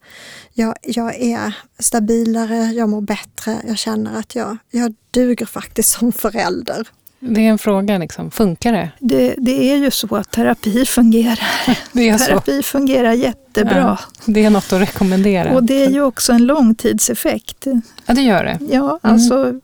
jag, 0.52 0.74
jag 0.82 1.14
är 1.14 1.56
stabilare, 1.78 2.64
jag 2.64 2.88
mår 2.88 3.00
bättre, 3.00 3.62
jag 3.66 3.78
känner 3.78 4.18
att 4.18 4.34
jag, 4.34 4.56
jag 4.70 4.94
duger 5.10 5.46
faktiskt 5.46 5.88
som 5.88 6.12
förälder. 6.12 6.88
Det 7.24 7.40
är 7.40 7.50
en 7.50 7.58
fråga, 7.58 7.98
liksom. 7.98 8.30
funkar 8.30 8.72
det? 8.72 8.90
det? 8.98 9.34
Det 9.38 9.72
är 9.72 9.76
ju 9.76 9.90
så 9.90 10.16
att 10.16 10.30
terapi 10.30 10.84
fungerar. 10.84 11.40
Det 11.92 12.08
är 12.08 12.18
terapi 12.18 12.56
så. 12.56 12.62
fungerar 12.62 13.12
jättebra. 13.12 13.76
Ja, 13.76 13.98
det 14.24 14.44
är 14.44 14.50
något 14.50 14.72
att 14.72 14.80
rekommendera. 14.80 15.54
Och 15.54 15.62
det 15.62 15.84
är 15.84 15.90
ju 15.90 16.02
också 16.02 16.32
en 16.32 16.46
långtidseffekt. 16.46 17.66
Ja, 18.06 18.14
det 18.14 18.22
gör 18.22 18.44
det. 18.44 18.58
Ja, 18.70 18.98
mm. 19.02 19.14
alltså 19.14 19.60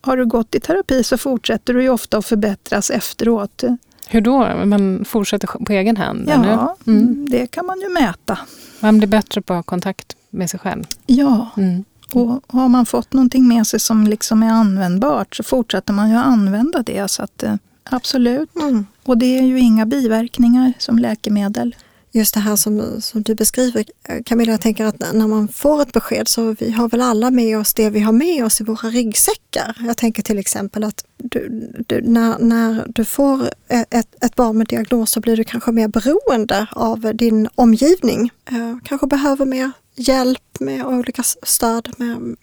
har 0.00 0.16
du 0.16 0.26
gått 0.26 0.54
i 0.54 0.60
terapi 0.60 1.04
så 1.04 1.18
fortsätter 1.18 1.74
du 1.74 1.82
ju 1.82 1.88
ofta 1.88 2.18
att 2.18 2.26
förbättras 2.26 2.90
efteråt. 2.90 3.64
Hur 4.08 4.20
då? 4.20 4.64
Man 4.64 5.04
fortsätter 5.04 5.46
på 5.46 5.72
egen 5.72 5.96
hand? 5.96 6.24
Ja, 6.28 6.76
mm. 6.86 7.26
det 7.30 7.46
kan 7.46 7.66
man 7.66 7.80
ju 7.80 7.88
mäta. 7.88 8.38
Man 8.80 8.98
blir 8.98 9.08
bättre 9.08 9.42
på 9.42 9.62
kontakt 9.62 10.16
med 10.30 10.50
sig 10.50 10.60
själv? 10.60 10.84
Ja. 11.06 11.50
Mm. 11.56 11.84
Och 12.16 12.44
har 12.48 12.68
man 12.68 12.86
fått 12.86 13.12
någonting 13.12 13.48
med 13.48 13.66
sig 13.66 13.80
som 13.80 14.06
liksom 14.06 14.42
är 14.42 14.50
användbart 14.50 15.36
så 15.36 15.42
fortsätter 15.42 15.92
man 15.92 16.10
ju 16.10 16.16
använda 16.16 16.82
det. 16.82 17.10
Så 17.10 17.22
att, 17.22 17.42
eh, 17.42 17.54
absolut. 17.84 18.56
Mm. 18.56 18.86
Och 19.04 19.18
det 19.18 19.38
är 19.38 19.42
ju 19.42 19.58
inga 19.58 19.86
biverkningar 19.86 20.72
som 20.78 20.98
läkemedel 20.98 21.74
just 22.14 22.34
det 22.34 22.40
här 22.40 22.56
som, 22.56 23.00
som 23.00 23.22
du 23.22 23.34
beskriver 23.34 23.84
Camilla, 24.24 24.52
jag 24.52 24.60
tänker 24.60 24.84
att 24.84 25.12
när 25.12 25.26
man 25.26 25.48
får 25.48 25.82
ett 25.82 25.92
besked 25.92 26.28
så 26.28 26.54
vi 26.58 26.70
har 26.70 26.88
väl 26.88 27.00
alla 27.00 27.30
med 27.30 27.58
oss 27.58 27.74
det 27.74 27.90
vi 27.90 28.00
har 28.00 28.12
med 28.12 28.44
oss 28.44 28.60
i 28.60 28.64
våra 28.64 28.88
ryggsäckar. 28.88 29.76
Jag 29.80 29.96
tänker 29.96 30.22
till 30.22 30.38
exempel 30.38 30.84
att 30.84 31.04
du, 31.16 31.72
du, 31.86 32.02
när, 32.02 32.38
när 32.38 32.84
du 32.88 33.04
får 33.04 33.48
ett, 33.68 34.24
ett 34.24 34.36
barn 34.36 34.58
med 34.58 34.66
diagnos 34.66 35.10
så 35.10 35.20
blir 35.20 35.36
du 35.36 35.44
kanske 35.44 35.72
mer 35.72 35.88
beroende 35.88 36.66
av 36.72 37.00
din 37.14 37.48
omgivning. 37.54 38.30
Eh, 38.50 38.78
kanske 38.84 39.06
behöver 39.06 39.46
mer 39.46 39.70
hjälp 39.94 40.60
med 40.60 40.86
olika 40.86 41.22
stöd 41.22 41.94
med, 41.96 42.36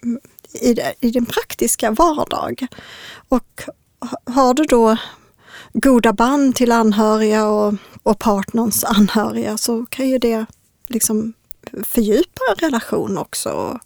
i, 0.54 0.76
i 1.00 1.10
din 1.10 1.26
praktiska 1.26 1.90
vardag. 1.90 2.66
Och 3.28 3.62
har 4.24 4.54
du 4.54 4.64
då 4.64 4.96
goda 5.72 6.12
band 6.12 6.54
till 6.54 6.72
anhöriga 6.72 7.46
och, 7.46 7.74
och 8.02 8.18
partnerns 8.18 8.84
anhöriga 8.84 9.58
så 9.58 9.86
kan 9.86 10.08
ju 10.08 10.18
det 10.18 10.46
liksom 10.86 11.32
fördjupa 11.84 12.42
en 12.50 12.56
relation 12.56 13.18
också 13.18 13.50
och, 13.50 13.78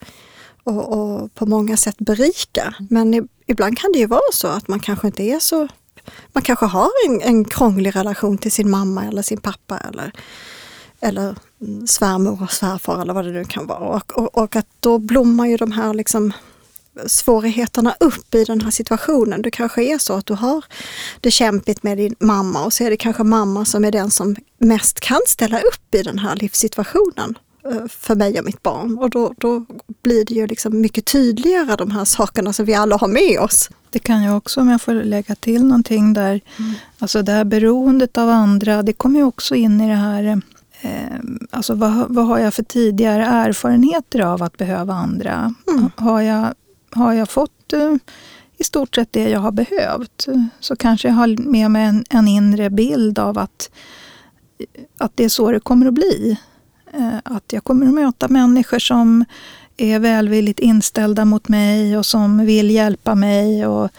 och, 0.64 0.92
och, 0.92 1.34
på 1.34 1.46
många 1.46 1.76
sätt 1.76 1.98
berika. 1.98 2.74
Men 2.90 3.28
ibland 3.46 3.78
kan 3.78 3.92
det 3.92 3.98
ju 3.98 4.06
vara 4.06 4.32
så 4.32 4.48
att 4.48 4.68
man 4.68 4.80
kanske 4.80 5.06
inte 5.06 5.22
är 5.22 5.38
så 5.38 5.68
man 6.32 6.42
kanske 6.42 6.66
har 6.66 6.90
en, 7.06 7.20
en 7.22 7.44
krånglig 7.44 7.96
relation 7.96 8.38
till 8.38 8.52
sin 8.52 8.70
mamma 8.70 9.04
eller 9.04 9.22
sin 9.22 9.40
pappa 9.40 9.78
eller, 9.78 10.12
eller 11.00 11.34
svärmor 11.86 12.42
och 12.42 12.52
svärfar 12.52 13.02
eller 13.02 13.14
vad 13.14 13.24
det 13.24 13.30
nu 13.30 13.44
kan 13.44 13.66
vara. 13.66 13.78
Och, 13.78 14.18
och, 14.18 14.38
och 14.38 14.56
att 14.56 14.66
då 14.80 14.98
blommar 14.98 15.46
ju 15.46 15.56
de 15.56 15.72
här 15.72 15.94
liksom 15.94 16.32
svårigheterna 17.06 17.94
upp 18.00 18.34
i 18.34 18.44
den 18.44 18.60
här 18.60 18.70
situationen. 18.70 19.42
Det 19.42 19.50
kanske 19.50 19.84
är 19.84 19.98
så 19.98 20.12
att 20.12 20.26
du 20.26 20.34
har 20.34 20.64
det 21.20 21.30
kämpigt 21.30 21.82
med 21.82 21.98
din 21.98 22.14
mamma 22.20 22.64
och 22.64 22.72
så 22.72 22.84
är 22.84 22.90
det 22.90 22.96
kanske 22.96 23.22
mamma 23.22 23.64
som 23.64 23.84
är 23.84 23.92
den 23.92 24.10
som 24.10 24.36
mest 24.58 25.00
kan 25.00 25.20
ställa 25.26 25.60
upp 25.60 25.94
i 25.94 26.02
den 26.02 26.18
här 26.18 26.36
livssituationen 26.36 27.38
eh, 27.70 27.86
för 27.88 28.14
mig 28.14 28.38
och 28.38 28.44
mitt 28.44 28.62
barn. 28.62 28.98
Och 28.98 29.10
då, 29.10 29.34
då 29.38 29.64
blir 30.02 30.24
det 30.24 30.34
ju 30.34 30.46
liksom 30.46 30.80
mycket 30.80 31.04
tydligare 31.04 31.76
de 31.76 31.90
här 31.90 32.04
sakerna 32.04 32.52
som 32.52 32.66
vi 32.66 32.74
alla 32.74 32.96
har 32.96 33.08
med 33.08 33.40
oss. 33.40 33.70
Det 33.90 33.98
kan 33.98 34.22
ju 34.22 34.34
också, 34.34 34.60
om 34.60 34.68
jag 34.68 34.82
får 34.82 34.94
lägga 34.94 35.34
till 35.34 35.64
någonting 35.64 36.12
där, 36.12 36.40
mm. 36.58 36.74
alltså 36.98 37.22
det 37.22 37.32
här 37.32 37.44
beroendet 37.44 38.18
av 38.18 38.28
andra, 38.28 38.82
det 38.82 38.92
kommer 38.92 39.18
ju 39.18 39.24
också 39.24 39.54
in 39.54 39.80
i 39.80 39.88
det 39.88 39.94
här 39.94 40.24
eh, 40.24 40.36
Alltså 41.50 41.74
vad, 41.74 42.06
vad 42.08 42.26
har 42.26 42.38
jag 42.38 42.54
för 42.54 42.62
tidigare 42.62 43.24
erfarenheter 43.24 44.20
av 44.20 44.42
att 44.42 44.56
behöva 44.56 44.94
andra? 44.94 45.54
Mm. 45.68 45.90
Har 45.96 46.20
jag 46.20 46.54
har 46.90 47.12
jag 47.12 47.30
fått 47.30 47.72
eh, 47.72 47.94
i 48.58 48.64
stort 48.64 48.94
sett 48.94 49.12
det 49.12 49.28
jag 49.28 49.40
har 49.40 49.52
behövt 49.52 50.26
så 50.60 50.76
kanske 50.76 51.08
jag 51.08 51.14
har 51.14 51.48
med 51.50 51.70
mig 51.70 51.84
en, 51.84 52.04
en 52.10 52.28
inre 52.28 52.70
bild 52.70 53.18
av 53.18 53.38
att, 53.38 53.70
att 54.98 55.12
det 55.14 55.24
är 55.24 55.28
så 55.28 55.50
det 55.50 55.60
kommer 55.60 55.86
att 55.86 55.94
bli. 55.94 56.38
Eh, 56.92 57.16
att 57.24 57.52
jag 57.52 57.64
kommer 57.64 57.86
att 57.86 57.94
möta 57.94 58.28
människor 58.28 58.78
som 58.78 59.24
är 59.76 59.98
välvilligt 59.98 60.60
inställda 60.60 61.24
mot 61.24 61.48
mig 61.48 61.98
och 61.98 62.06
som 62.06 62.46
vill 62.46 62.70
hjälpa 62.70 63.14
mig. 63.14 63.66
Och, 63.66 63.90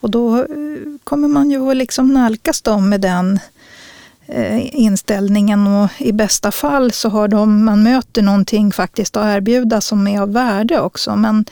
och 0.00 0.10
då 0.10 0.38
eh, 0.38 0.46
kommer 1.04 1.28
man 1.28 1.50
ju 1.50 1.70
att 1.70 1.76
liksom 1.76 2.14
nalkas 2.14 2.62
dem 2.62 2.88
med 2.88 3.00
den 3.00 3.38
Eh, 4.34 4.74
inställningen 4.74 5.66
och 5.66 5.90
i 5.98 6.12
bästa 6.12 6.50
fall 6.50 6.92
så 6.92 7.08
har 7.08 7.28
de, 7.28 7.64
man 7.64 7.82
möter 7.82 8.22
någonting 8.22 8.72
faktiskt 8.72 9.16
att 9.16 9.36
erbjuda 9.36 9.80
som 9.80 10.06
är 10.06 10.20
av 10.20 10.32
värde 10.32 10.80
också. 10.80 11.16
Men 11.16 11.44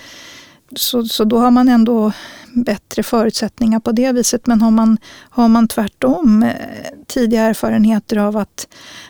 så, 0.77 1.05
så 1.05 1.25
då 1.25 1.39
har 1.39 1.51
man 1.51 1.69
ändå 1.69 2.13
bättre 2.53 3.03
förutsättningar 3.03 3.81
på 3.81 3.93
det 3.93 4.13
viset. 4.13 4.47
Men 4.47 4.61
har 4.61 4.71
man, 4.71 4.99
har 5.31 5.49
man 5.49 5.69
tvärtom 5.69 6.43
eh, 6.43 6.53
tidiga 7.07 7.43
erfarenheter 7.43 8.17
av 8.17 8.37
att 8.37 8.69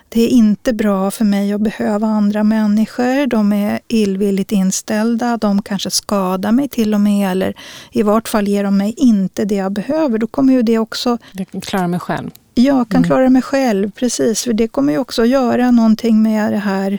det 0.08 0.22
är 0.22 0.28
inte 0.28 0.72
bra 0.72 1.10
för 1.10 1.24
mig 1.24 1.52
att 1.52 1.60
behöva 1.60 2.06
andra 2.06 2.44
människor. 2.44 3.26
De 3.26 3.52
är 3.52 3.80
illvilligt 3.88 4.52
inställda, 4.52 5.36
de 5.36 5.62
kanske 5.62 5.90
skadar 5.90 6.52
mig 6.52 6.68
till 6.68 6.94
och 6.94 7.00
med 7.00 7.32
eller 7.32 7.54
i 7.90 8.02
vart 8.02 8.28
fall 8.28 8.48
ger 8.48 8.64
de 8.64 8.76
mig 8.76 8.94
inte 8.96 9.44
det 9.44 9.54
jag 9.54 9.72
behöver. 9.72 10.18
Då 10.18 10.26
kommer 10.26 10.52
ju 10.52 10.62
det 10.62 10.78
också... 10.78 11.18
Jag 11.32 11.48
kan 11.48 11.60
klara 11.60 11.88
mig 11.88 12.00
själv. 12.00 12.30
Jag 12.64 12.88
kan 12.88 12.98
mm. 12.98 13.08
klara 13.08 13.30
mig 13.30 13.42
själv, 13.42 13.90
precis. 13.90 14.42
För 14.44 14.52
det 14.52 14.68
kommer 14.68 14.92
ju 14.92 14.98
också 14.98 15.24
göra 15.24 15.70
någonting 15.70 16.22
med 16.22 16.52
det 16.52 16.58
här 16.58 16.98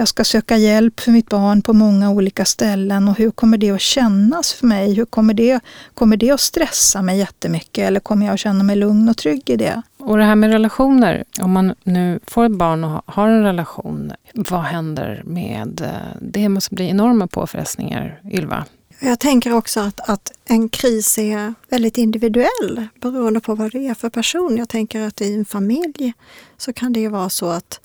jag 0.00 0.08
ska 0.08 0.24
söka 0.24 0.56
hjälp 0.56 1.00
för 1.00 1.12
mitt 1.12 1.28
barn 1.28 1.62
på 1.62 1.72
många 1.72 2.10
olika 2.10 2.44
ställen 2.44 3.08
och 3.08 3.18
hur 3.18 3.30
kommer 3.30 3.58
det 3.58 3.70
att 3.70 3.80
kännas 3.80 4.52
för 4.52 4.66
mig? 4.66 4.94
Hur 4.94 5.04
kommer 5.04 5.34
det, 5.34 5.60
kommer 5.94 6.16
det 6.16 6.30
att 6.30 6.40
stressa 6.40 7.02
mig 7.02 7.18
jättemycket 7.18 7.88
eller 7.88 8.00
kommer 8.00 8.26
jag 8.26 8.32
att 8.32 8.40
känna 8.40 8.64
mig 8.64 8.76
lugn 8.76 9.08
och 9.08 9.16
trygg 9.16 9.50
i 9.50 9.56
det? 9.56 9.82
Och 9.98 10.16
det 10.18 10.24
här 10.24 10.34
med 10.34 10.50
relationer, 10.50 11.24
om 11.40 11.52
man 11.52 11.74
nu 11.82 12.20
får 12.26 12.44
ett 12.44 12.52
barn 12.52 12.84
och 12.84 13.02
har 13.06 13.28
en 13.28 13.42
relation, 13.42 14.12
vad 14.34 14.60
händer 14.60 15.22
med 15.26 15.80
eh, 15.80 16.16
det? 16.20 16.48
måste 16.48 16.74
bli 16.74 16.88
enorma 16.88 17.26
påfrestningar, 17.26 18.20
Ylva. 18.32 18.64
Jag 19.02 19.20
tänker 19.20 19.52
också 19.52 19.80
att, 19.80 20.08
att 20.08 20.32
en 20.44 20.68
kris 20.68 21.18
är 21.18 21.54
väldigt 21.68 21.98
individuell 21.98 22.86
beroende 23.00 23.40
på 23.40 23.54
vad 23.54 23.72
det 23.72 23.86
är 23.86 23.94
för 23.94 24.10
person. 24.10 24.56
Jag 24.56 24.68
tänker 24.68 25.00
att 25.06 25.20
i 25.20 25.34
en 25.34 25.44
familj 25.44 26.12
så 26.56 26.72
kan 26.72 26.92
det 26.92 27.00
ju 27.00 27.08
vara 27.08 27.30
så 27.30 27.48
att 27.48 27.80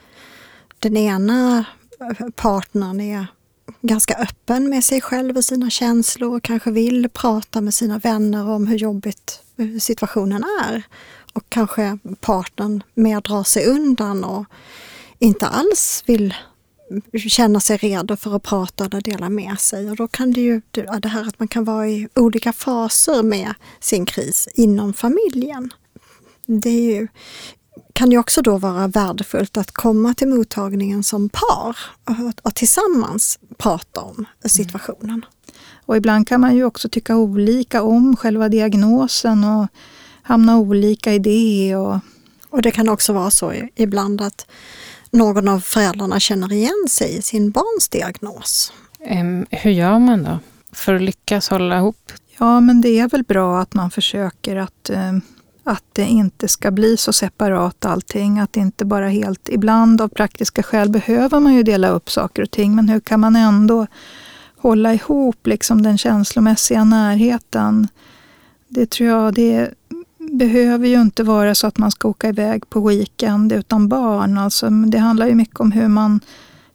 den 0.80 0.98
ena 0.98 1.66
partnern 2.36 3.02
är 3.02 3.28
ganska 3.82 4.14
öppen 4.14 4.70
med 4.70 4.84
sig 4.84 5.02
själv 5.02 5.38
och 5.38 5.46
sina 5.46 5.70
känslor 5.70 6.36
och 6.36 6.44
kanske 6.44 6.72
vill 6.72 7.10
prata 7.10 7.62
med 7.62 7.74
sina 7.74 7.98
vänner 7.98 8.50
om 8.50 8.68
hur 8.68 8.78
jobbigt 8.78 9.42
situationen 9.82 10.44
är. 10.64 10.84
Och 11.34 11.44
kanske 11.50 11.98
partnern 12.20 12.84
mer 12.94 13.22
drar 13.22 13.44
sig 13.44 13.66
undan 13.66 14.24
och 14.24 14.46
inte 15.20 15.48
alls 15.48 16.04
vill 16.06 16.34
känna 17.14 17.60
sig 17.60 17.78
redo 17.78 18.16
för 18.16 18.36
att 18.36 18.44
prata 18.44 18.86
eller 18.86 19.02
dela 19.02 19.30
med 19.30 19.60
sig. 19.60 19.90
Och 19.90 19.96
då 19.96 20.08
kan 20.08 20.32
det 20.32 20.42
ju, 20.42 20.62
det 20.72 21.08
här 21.08 21.28
att 21.28 21.40
man 21.40 21.48
kan 21.48 21.64
vara 21.64 21.88
i 21.88 22.08
olika 22.16 22.54
faser 22.54 23.24
med 23.24 23.54
sin 23.80 24.06
kris 24.06 24.48
inom 24.54 24.94
familjen. 24.94 25.74
Det 26.46 26.70
ju 26.70 27.08
kan 27.94 28.10
det 28.10 28.18
också 28.18 28.42
då 28.42 28.58
vara 28.58 28.88
värdefullt 28.88 29.58
att 29.58 29.72
komma 29.72 30.14
till 30.14 30.28
mottagningen 30.28 31.04
som 31.04 31.30
par 31.30 31.78
och, 32.04 32.34
och 32.42 32.56
tillsammans 32.56 33.40
prata 33.58 34.02
om 34.02 34.26
situationen. 34.46 35.10
Mm. 35.10 35.22
Och 35.86 35.98
ibland 35.98 36.28
kan 36.28 36.42
man 36.42 36.56
ju 36.56 36.64
också 36.64 36.90
tycka 36.90 37.16
olika 37.16 37.84
om 37.84 38.16
själva 38.16 38.50
diagnosen 38.50 39.44
och 39.44 39.68
hamna 40.22 40.58
olika 40.58 41.14
i 41.14 41.20
det. 41.20 41.76
Och, 41.76 42.00
och 42.50 42.62
det 42.62 42.72
kan 42.72 42.90
också 42.90 43.14
vara 43.14 43.32
så 43.32 43.54
ibland 43.76 44.22
att 44.22 44.48
någon 45.16 45.48
av 45.48 45.60
föräldrarna 45.60 46.20
känner 46.20 46.54
igen 46.54 46.86
sig 46.90 47.18
i 47.18 47.22
sin 47.22 47.52
barns 47.52 47.90
diagnos. 47.90 48.74
Um, 49.12 49.46
hur 49.50 49.72
gör 49.72 50.00
man 50.00 50.24
då 50.24 50.40
för 50.72 50.96
att 50.96 51.02
lyckas 51.02 51.50
hålla 51.50 51.78
ihop? 51.78 52.12
Ja, 52.38 52.60
men 52.60 52.82
det 52.82 53.00
är 53.00 53.10
väl 53.10 53.24
bra 53.24 53.60
att 53.60 53.74
man 53.74 53.92
försöker 53.92 54.56
att 54.56 54.90
um, 54.90 55.22
att 55.68 55.84
det 55.94 56.06
inte 56.06 56.48
ska 56.48 56.72
bli 56.72 56.98
så 56.98 57.14
separat 57.14 57.86
allting. 57.86 58.40
Att 58.40 58.54
det 58.54 58.60
inte 58.60 58.86
bara 58.86 59.10
helt... 59.10 59.50
Ibland 59.50 60.02
av 60.02 60.08
praktiska 60.08 60.64
skäl 60.64 60.90
behöver 60.90 61.40
man 61.40 61.54
ju 61.54 61.64
dela 61.64 61.90
upp 61.90 62.10
saker 62.10 62.44
och 62.44 62.52
ting, 62.52 62.76
men 62.76 62.90
hur 62.90 63.00
kan 63.00 63.20
man 63.20 63.36
ändå 63.36 63.88
hålla 64.58 64.94
ihop 64.94 65.48
liksom 65.48 65.84
den 65.84 65.98
känslomässiga 65.98 66.84
närheten? 66.84 67.88
Det 68.68 68.90
tror 68.90 69.10
jag, 69.10 69.34
det 69.34 69.74
behöver 70.38 70.88
ju 70.88 71.02
inte 71.02 71.24
vara 71.24 71.56
så 71.56 71.68
att 71.68 71.78
man 71.78 71.92
ska 71.92 72.08
åka 72.08 72.30
iväg 72.30 72.70
på 72.70 72.88
weekend 72.88 73.52
utan 73.52 73.88
barn. 73.88 74.38
Alltså, 74.38 74.70
det 74.70 74.98
handlar 74.98 75.28
ju 75.28 75.36
mycket 75.36 75.60
om 75.60 75.72
hur 75.72 75.88
man, 75.88 76.20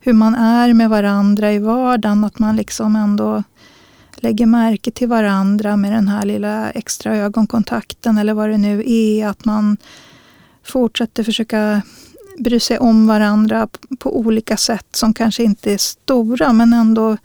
hur 0.01 0.13
man 0.13 0.35
är 0.35 0.75
med 0.75 0.91
varandra 0.91 1.53
i 1.53 1.59
vardagen. 1.59 2.25
Att 2.25 2.39
man 2.39 2.57
liksom 2.57 2.97
ändå 2.97 3.43
lägger 4.17 4.47
märke 4.47 4.91
till 4.91 5.09
varandra 5.09 5.77
med 5.77 5.93
den 5.93 6.09
här 6.09 6.25
lilla 6.25 6.71
extra 6.71 7.17
ögonkontakten 7.17 8.19
eller 8.19 8.35
vad 8.35 8.51
det 8.51 8.59
nu 8.59 8.83
är. 8.87 9.27
Att 9.27 9.45
man 9.45 9.77
fortsätter 10.65 11.25
försöka 11.25 11.83
bry 12.39 12.61
sig 12.61 12.79
om 12.79 13.07
varandra 13.07 13.69
på 13.99 14.19
olika 14.19 14.57
sätt 14.57 14.87
som 14.93 15.15
kanske 15.15 15.43
inte 15.43 15.73
är 15.73 15.79
stora 15.79 16.53
men 16.53 16.73
ändå 16.73 17.17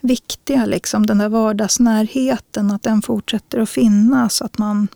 viktiga. 0.00 0.66
Liksom. 0.66 1.06
Den 1.06 1.18
där 1.18 1.28
vardagsnärheten, 1.28 2.70
att 2.70 2.82
den 2.82 3.02
fortsätter 3.02 3.58
att 3.58 3.70
finnas. 3.70 4.42
Att 4.42 4.58
man, 4.58 4.88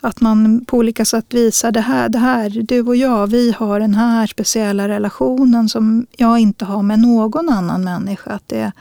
att 0.00 0.20
man 0.20 0.64
på 0.64 0.76
olika 0.76 1.04
sätt 1.04 1.26
visar 1.34 1.72
det 1.72 1.80
här, 1.80 2.08
det 2.08 2.18
här, 2.18 2.50
du 2.50 2.80
och 2.80 2.96
jag, 2.96 3.26
vi 3.26 3.52
har 3.52 3.80
den 3.80 3.94
här 3.94 4.26
speciella 4.26 4.88
relationen 4.88 5.68
som 5.68 6.06
jag 6.16 6.38
inte 6.38 6.64
har 6.64 6.82
med 6.82 6.98
någon 6.98 7.48
annan 7.48 7.84
människa. 7.84 8.30
Att 8.30 8.48
det, 8.48 8.72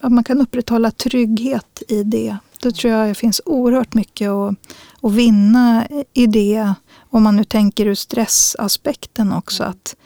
att 0.00 0.12
man 0.12 0.24
kan 0.24 0.40
upprätthålla 0.40 0.90
trygghet 0.90 1.82
i 1.88 2.02
det 2.02 2.36
då 2.64 2.70
tror 2.70 2.92
jag 2.92 3.08
det 3.08 3.14
finns 3.14 3.40
oerhört 3.44 3.94
mycket 3.94 4.28
att, 4.28 4.54
att 5.02 5.12
vinna 5.12 5.86
i 6.12 6.26
det. 6.26 6.74
Om 7.10 7.22
man 7.22 7.36
nu 7.36 7.44
tänker 7.44 7.86
ur 7.86 7.94
stressaspekten 7.94 9.32
också. 9.32 9.64
Att, 9.64 9.96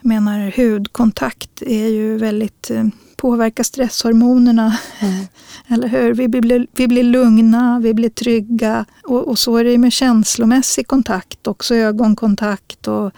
jag 0.00 0.08
menar, 0.08 0.52
hudkontakt 0.56 1.62
är 1.62 1.88
ju 1.88 2.18
väldigt 2.18 2.70
eh, 2.70 2.84
påverkar 3.22 3.64
stresshormonerna. 3.64 4.76
Mm. 5.00 5.26
Eller 5.68 5.88
hur? 5.88 6.14
Vi 6.14 6.28
blir, 6.28 6.66
vi 6.72 6.88
blir 6.88 7.02
lugna, 7.02 7.80
vi 7.82 7.94
blir 7.94 8.08
trygga. 8.08 8.84
Och, 9.04 9.28
och 9.28 9.38
så 9.38 9.56
är 9.56 9.64
det 9.64 9.78
med 9.78 9.92
känslomässig 9.92 10.86
kontakt, 10.86 11.46
också 11.46 11.74
ögonkontakt. 11.74 12.88
Och, 12.88 13.10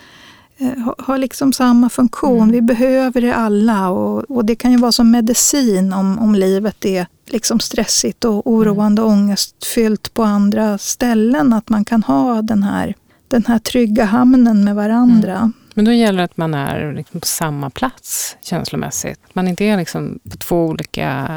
eh, 0.59 0.93
har 0.99 1.19
liksom 1.19 1.53
samma 1.53 1.88
funktion. 1.88 2.43
Mm. 2.43 2.51
Vi 2.51 2.62
behöver 2.62 3.21
det 3.21 3.35
alla 3.35 3.90
och, 3.90 4.31
och, 4.31 4.45
det 4.45 4.57
kan 4.57 4.73
ju 4.73 4.79
vara 4.79 4.93
som 4.93 5.11
medicin 5.11 5.93
om, 5.93 6.19
om 6.19 6.35
livet 6.35 6.85
är 6.85 7.07
liksom 7.27 7.61
stressigt 7.61 8.25
och 8.25 8.47
oroande 8.47 9.03
mm. 9.03 9.12
ångestfyllt 9.14 10.14
på 10.14 10.23
andra 10.23 10.79
ställen. 10.79 11.53
Att 11.53 11.69
man 11.69 11.85
kan 11.85 12.03
ha 12.03 12.43
den 12.43 12.62
här, 12.62 12.95
den 13.29 13.45
här 13.47 13.59
trygga 13.59 14.05
hamnen 14.05 14.64
med 14.64 14.75
varandra. 14.75 15.37
Mm. 15.37 15.53
Men 15.75 15.85
då 15.85 15.93
gäller 15.93 16.19
det 16.19 16.25
att 16.25 16.37
man 16.37 16.55
är 16.55 16.93
liksom 16.93 17.21
på 17.21 17.27
samma 17.27 17.71
plats 17.71 18.37
känslomässigt. 18.41 19.21
Man 19.33 19.49
inte 19.49 19.65
är 19.65 19.77
liksom 19.77 20.19
på 20.31 20.37
två 20.37 20.67
olika 20.67 21.29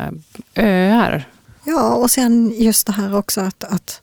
öar. 0.56 1.30
Ja, 1.63 1.93
och 1.93 2.12
sen 2.12 2.54
just 2.58 2.88
det 2.88 2.93
här 2.93 3.15
också 3.15 3.41
att, 3.41 3.63
att 3.63 4.02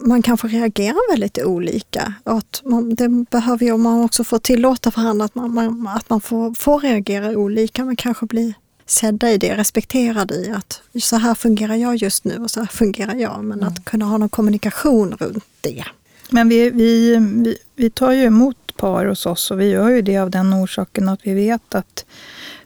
man 0.00 0.22
kanske 0.22 0.48
reagerar 0.48 1.10
väldigt 1.10 1.38
olika. 1.38 2.14
Att 2.24 2.62
man, 2.64 2.94
det 2.94 3.08
behöver 3.08 3.66
ju 3.66 3.76
man 3.76 4.04
också 4.04 4.24
få 4.24 4.38
tillåta 4.38 4.90
varandra 4.90 5.24
att 5.24 5.34
man, 5.34 5.54
man, 5.54 5.88
att 5.88 6.10
man 6.10 6.20
får, 6.20 6.54
får 6.54 6.80
reagera 6.80 7.30
olika 7.30 7.84
men 7.84 7.96
kanske 7.96 8.26
bli 8.26 8.54
sedda 8.86 9.30
i 9.30 9.38
det, 9.38 9.56
respekterade 9.56 10.34
i 10.34 10.50
att 10.50 10.82
så 11.00 11.16
här 11.16 11.34
fungerar 11.34 11.74
jag 11.74 11.96
just 11.96 12.24
nu 12.24 12.36
och 12.38 12.50
så 12.50 12.60
här 12.60 12.66
fungerar 12.66 13.14
jag. 13.14 13.44
Men 13.44 13.58
mm. 13.58 13.68
att 13.68 13.84
kunna 13.84 14.04
ha 14.04 14.18
någon 14.18 14.28
kommunikation 14.28 15.12
runt 15.12 15.44
det. 15.60 15.84
Men 16.30 16.48
vi, 16.48 16.70
vi, 16.70 17.16
vi, 17.16 17.56
vi 17.76 17.90
tar 17.90 18.12
ju 18.12 18.22
emot 18.22 18.56
par 18.76 19.06
hos 19.06 19.26
oss 19.26 19.50
och 19.50 19.60
vi 19.60 19.68
gör 19.68 19.90
ju 19.90 20.02
det 20.02 20.18
av 20.18 20.30
den 20.30 20.54
orsaken 20.54 21.08
att 21.08 21.20
vi 21.22 21.34
vet 21.34 21.74
att 21.74 22.04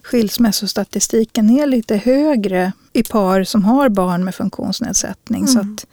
skilsmässostatistiken 0.02 1.50
är 1.50 1.66
lite 1.66 1.96
högre 1.96 2.72
i 2.92 3.02
par 3.02 3.44
som 3.44 3.64
har 3.64 3.88
barn 3.88 4.24
med 4.24 4.34
funktionsnedsättning. 4.34 5.42
Mm. 5.42 5.52
Så 5.52 5.60
att 5.60 5.86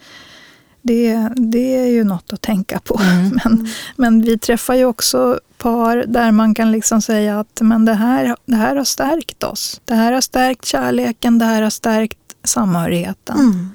det, 0.81 1.29
det 1.35 1.77
är 1.77 1.85
ju 1.85 2.03
något 2.03 2.33
att 2.33 2.41
tänka 2.41 2.79
på. 2.79 2.99
Mm. 2.99 3.39
Men, 3.43 3.67
men 3.95 4.21
vi 4.21 4.37
träffar 4.37 4.75
ju 4.75 4.85
också 4.85 5.39
par 5.57 6.03
där 6.07 6.31
man 6.31 6.55
kan 6.55 6.71
liksom 6.71 7.01
säga 7.01 7.39
att 7.39 7.61
men 7.61 7.85
det, 7.85 7.93
här, 7.93 8.35
det 8.45 8.55
här 8.55 8.75
har 8.75 8.83
stärkt 8.83 9.43
oss. 9.43 9.81
Det 9.85 9.95
här 9.95 10.11
har 10.11 10.21
stärkt 10.21 10.65
kärleken, 10.65 11.39
det 11.39 11.45
här 11.45 11.61
har 11.61 11.69
stärkt 11.69 12.17
samhörigheten. 12.43 13.39
Mm. 13.39 13.69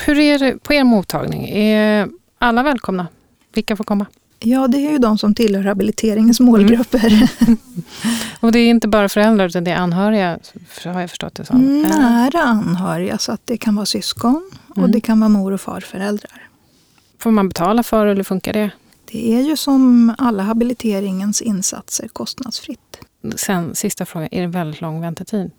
Hur 0.00 0.18
är 0.18 0.38
det 0.38 0.62
på 0.62 0.74
er 0.74 0.84
mottagning? 0.84 1.48
Är 1.48 2.08
alla 2.38 2.62
välkomna? 2.62 3.06
Vilka 3.54 3.76
får 3.76 3.84
komma? 3.84 4.06
Ja, 4.40 4.68
det 4.68 4.78
är 4.86 4.90
ju 4.90 4.98
de 4.98 5.18
som 5.18 5.34
tillhör 5.34 5.62
rehabiliteringens 5.62 6.40
målgrupper. 6.40 7.06
Mm. 7.06 7.56
och 8.40 8.52
det 8.52 8.58
är 8.58 8.70
inte 8.70 8.88
bara 8.88 9.08
föräldrar 9.08 9.46
utan 9.46 9.64
det 9.64 9.70
är 9.70 9.76
anhöriga, 9.76 10.38
har 10.84 11.00
jag 11.00 11.10
förstått 11.10 11.34
det 11.34 11.44
som? 11.44 11.56
Mm, 11.56 11.82
nära 11.82 12.42
anhöriga, 12.42 13.18
så 13.18 13.32
att 13.32 13.40
det 13.44 13.56
kan 13.56 13.76
vara 13.76 13.86
syskon 13.86 14.50
och 14.68 14.78
mm. 14.78 14.90
det 14.90 15.00
kan 15.00 15.20
vara 15.20 15.28
mor 15.28 15.52
och 15.52 15.60
farföräldrar. 15.60 16.48
Får 17.18 17.30
man 17.30 17.48
betala 17.48 17.82
för 17.82 18.06
eller 18.06 18.24
funkar 18.24 18.52
det? 18.52 18.70
Det 19.12 19.34
är 19.34 19.42
ju 19.42 19.56
som 19.56 20.14
alla 20.18 20.42
habiliteringens 20.42 21.42
insatser 21.42 22.08
kostnadsfritt. 22.08 22.98
Sen 23.36 23.74
sista 23.74 24.06
frågan, 24.06 24.28
är 24.30 24.40
det 24.40 24.46
väldigt 24.46 24.80
lång 24.80 25.00
väntetid? 25.00 25.50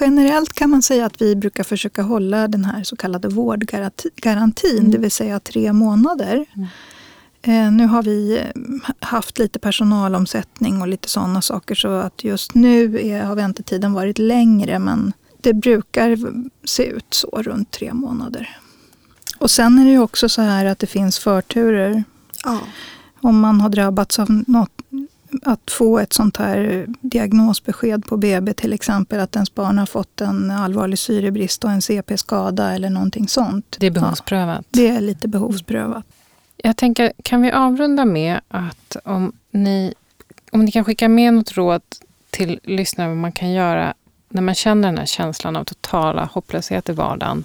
Generellt 0.00 0.52
kan 0.52 0.70
man 0.70 0.82
säga 0.82 1.06
att 1.06 1.22
vi 1.22 1.36
brukar 1.36 1.64
försöka 1.64 2.02
hålla 2.02 2.48
den 2.48 2.64
här 2.64 2.82
så 2.82 2.96
kallade 2.96 3.28
vårdgarantin, 3.28 4.78
mm. 4.78 4.90
det 4.90 4.98
vill 4.98 5.10
säga 5.10 5.40
tre 5.40 5.72
månader. 5.72 6.46
Mm. 6.54 6.68
Eh, 7.42 7.72
nu 7.72 7.86
har 7.86 8.02
vi 8.02 8.38
eh, 8.38 8.62
haft 9.00 9.38
lite 9.38 9.58
personalomsättning 9.58 10.80
och 10.80 10.88
lite 10.88 11.08
sådana 11.08 11.42
saker 11.42 11.74
så 11.74 11.88
att 11.88 12.24
just 12.24 12.54
nu 12.54 13.00
är, 13.08 13.24
har 13.24 13.34
väntetiden 13.34 13.92
varit 13.92 14.18
längre 14.18 14.78
men 14.78 15.12
det 15.40 15.54
brukar 15.54 16.18
se 16.64 16.86
ut 16.86 17.06
så 17.14 17.42
runt 17.42 17.70
tre 17.70 17.92
månader. 17.92 18.58
Och 19.38 19.50
sen 19.50 19.78
är 19.78 19.84
det 19.84 19.90
ju 19.90 20.00
också 20.00 20.28
så 20.28 20.42
här 20.42 20.64
att 20.64 20.78
det 20.78 20.86
finns 20.86 21.18
förturer. 21.18 22.04
Ja. 22.44 22.58
Om 23.20 23.40
man 23.40 23.60
har 23.60 23.68
drabbats 23.68 24.18
av 24.18 24.42
något, 24.46 24.70
att 25.42 25.70
få 25.70 25.98
ett 25.98 26.12
sånt 26.12 26.36
här 26.36 26.86
diagnosbesked 27.00 28.06
på 28.06 28.16
BB 28.16 28.54
till 28.54 28.72
exempel, 28.72 29.20
att 29.20 29.36
ens 29.36 29.54
barn 29.54 29.78
har 29.78 29.86
fått 29.86 30.20
en 30.20 30.50
allvarlig 30.50 30.98
syrebrist 30.98 31.64
och 31.64 31.70
en 31.70 31.82
CP-skada 31.82 32.74
eller 32.74 32.90
någonting 32.90 33.28
sånt. 33.28 33.76
Det 33.80 33.86
är 33.86 33.90
behovsprövat? 33.90 34.66
Ja, 34.70 34.80
det 34.80 34.88
är 34.88 35.00
lite 35.00 35.28
behovsprövat. 35.28 36.04
Jag 36.62 36.76
tänker, 36.76 37.12
kan 37.22 37.42
vi 37.42 37.52
avrunda 37.52 38.04
med 38.04 38.40
att 38.48 38.96
om 39.04 39.32
ni, 39.50 39.94
om 40.52 40.64
ni 40.64 40.72
kan 40.72 40.84
skicka 40.84 41.08
med 41.08 41.34
något 41.34 41.52
råd 41.52 41.82
till 42.30 42.60
lyssnare 42.62 43.08
vad 43.08 43.16
man 43.16 43.32
kan 43.32 43.50
göra 43.50 43.94
när 44.28 44.42
man 44.42 44.54
känner 44.54 44.88
den 44.88 44.98
här 44.98 45.06
känslan 45.06 45.56
av 45.56 45.64
totala 45.64 46.24
hopplöshet 46.32 46.88
i 46.88 46.92
vardagen. 46.92 47.44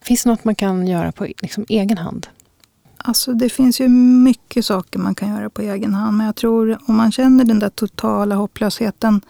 Finns 0.00 0.22
det 0.22 0.30
något 0.30 0.44
man 0.44 0.54
kan 0.54 0.86
göra 0.86 1.12
på 1.12 1.24
liksom, 1.24 1.64
egen 1.68 1.98
hand? 1.98 2.26
Alltså 2.96 3.32
det 3.32 3.48
finns 3.48 3.80
ju 3.80 3.88
mycket 3.88 4.66
saker 4.66 4.98
man 4.98 5.14
kan 5.14 5.28
göra 5.28 5.50
på 5.50 5.62
egen 5.62 5.94
hand. 5.94 6.16
Men 6.16 6.26
jag 6.26 6.36
tror 6.36 6.78
om 6.86 6.96
man 6.96 7.12
känner 7.12 7.44
den 7.44 7.58
där 7.58 7.68
totala 7.68 8.34
hopplösheten 8.34 9.20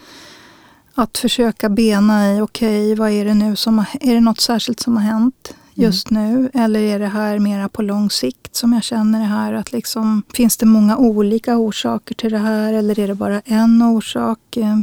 att 0.94 1.18
försöka 1.18 1.68
bena 1.68 2.34
i, 2.34 2.40
okej, 2.40 2.92
okay, 2.92 2.94
vad 2.94 3.10
är 3.10 3.24
det 3.24 3.34
nu 3.34 3.56
som 3.56 3.78
har, 3.78 3.86
är 4.00 4.14
det 4.14 4.20
något 4.20 4.40
särskilt 4.40 4.80
som 4.80 4.96
har 4.96 5.04
hänt? 5.04 5.54
Mm. 5.78 5.86
just 5.86 6.10
nu? 6.10 6.50
Eller 6.54 6.80
är 6.80 6.98
det 6.98 7.06
här 7.06 7.38
mera 7.38 7.68
på 7.68 7.82
lång 7.82 8.10
sikt 8.10 8.56
som 8.56 8.72
jag 8.72 8.82
känner 8.82 9.18
det 9.18 9.26
här? 9.26 9.52
Att 9.52 9.72
liksom, 9.72 10.22
finns 10.34 10.56
det 10.56 10.66
många 10.66 10.96
olika 10.96 11.56
orsaker 11.56 12.14
till 12.14 12.32
det 12.32 12.38
här 12.38 12.72
eller 12.72 12.98
är 12.98 13.08
det 13.08 13.14
bara 13.14 13.40
en 13.44 13.82
orsak? 13.82 14.56
Eh, 14.56 14.78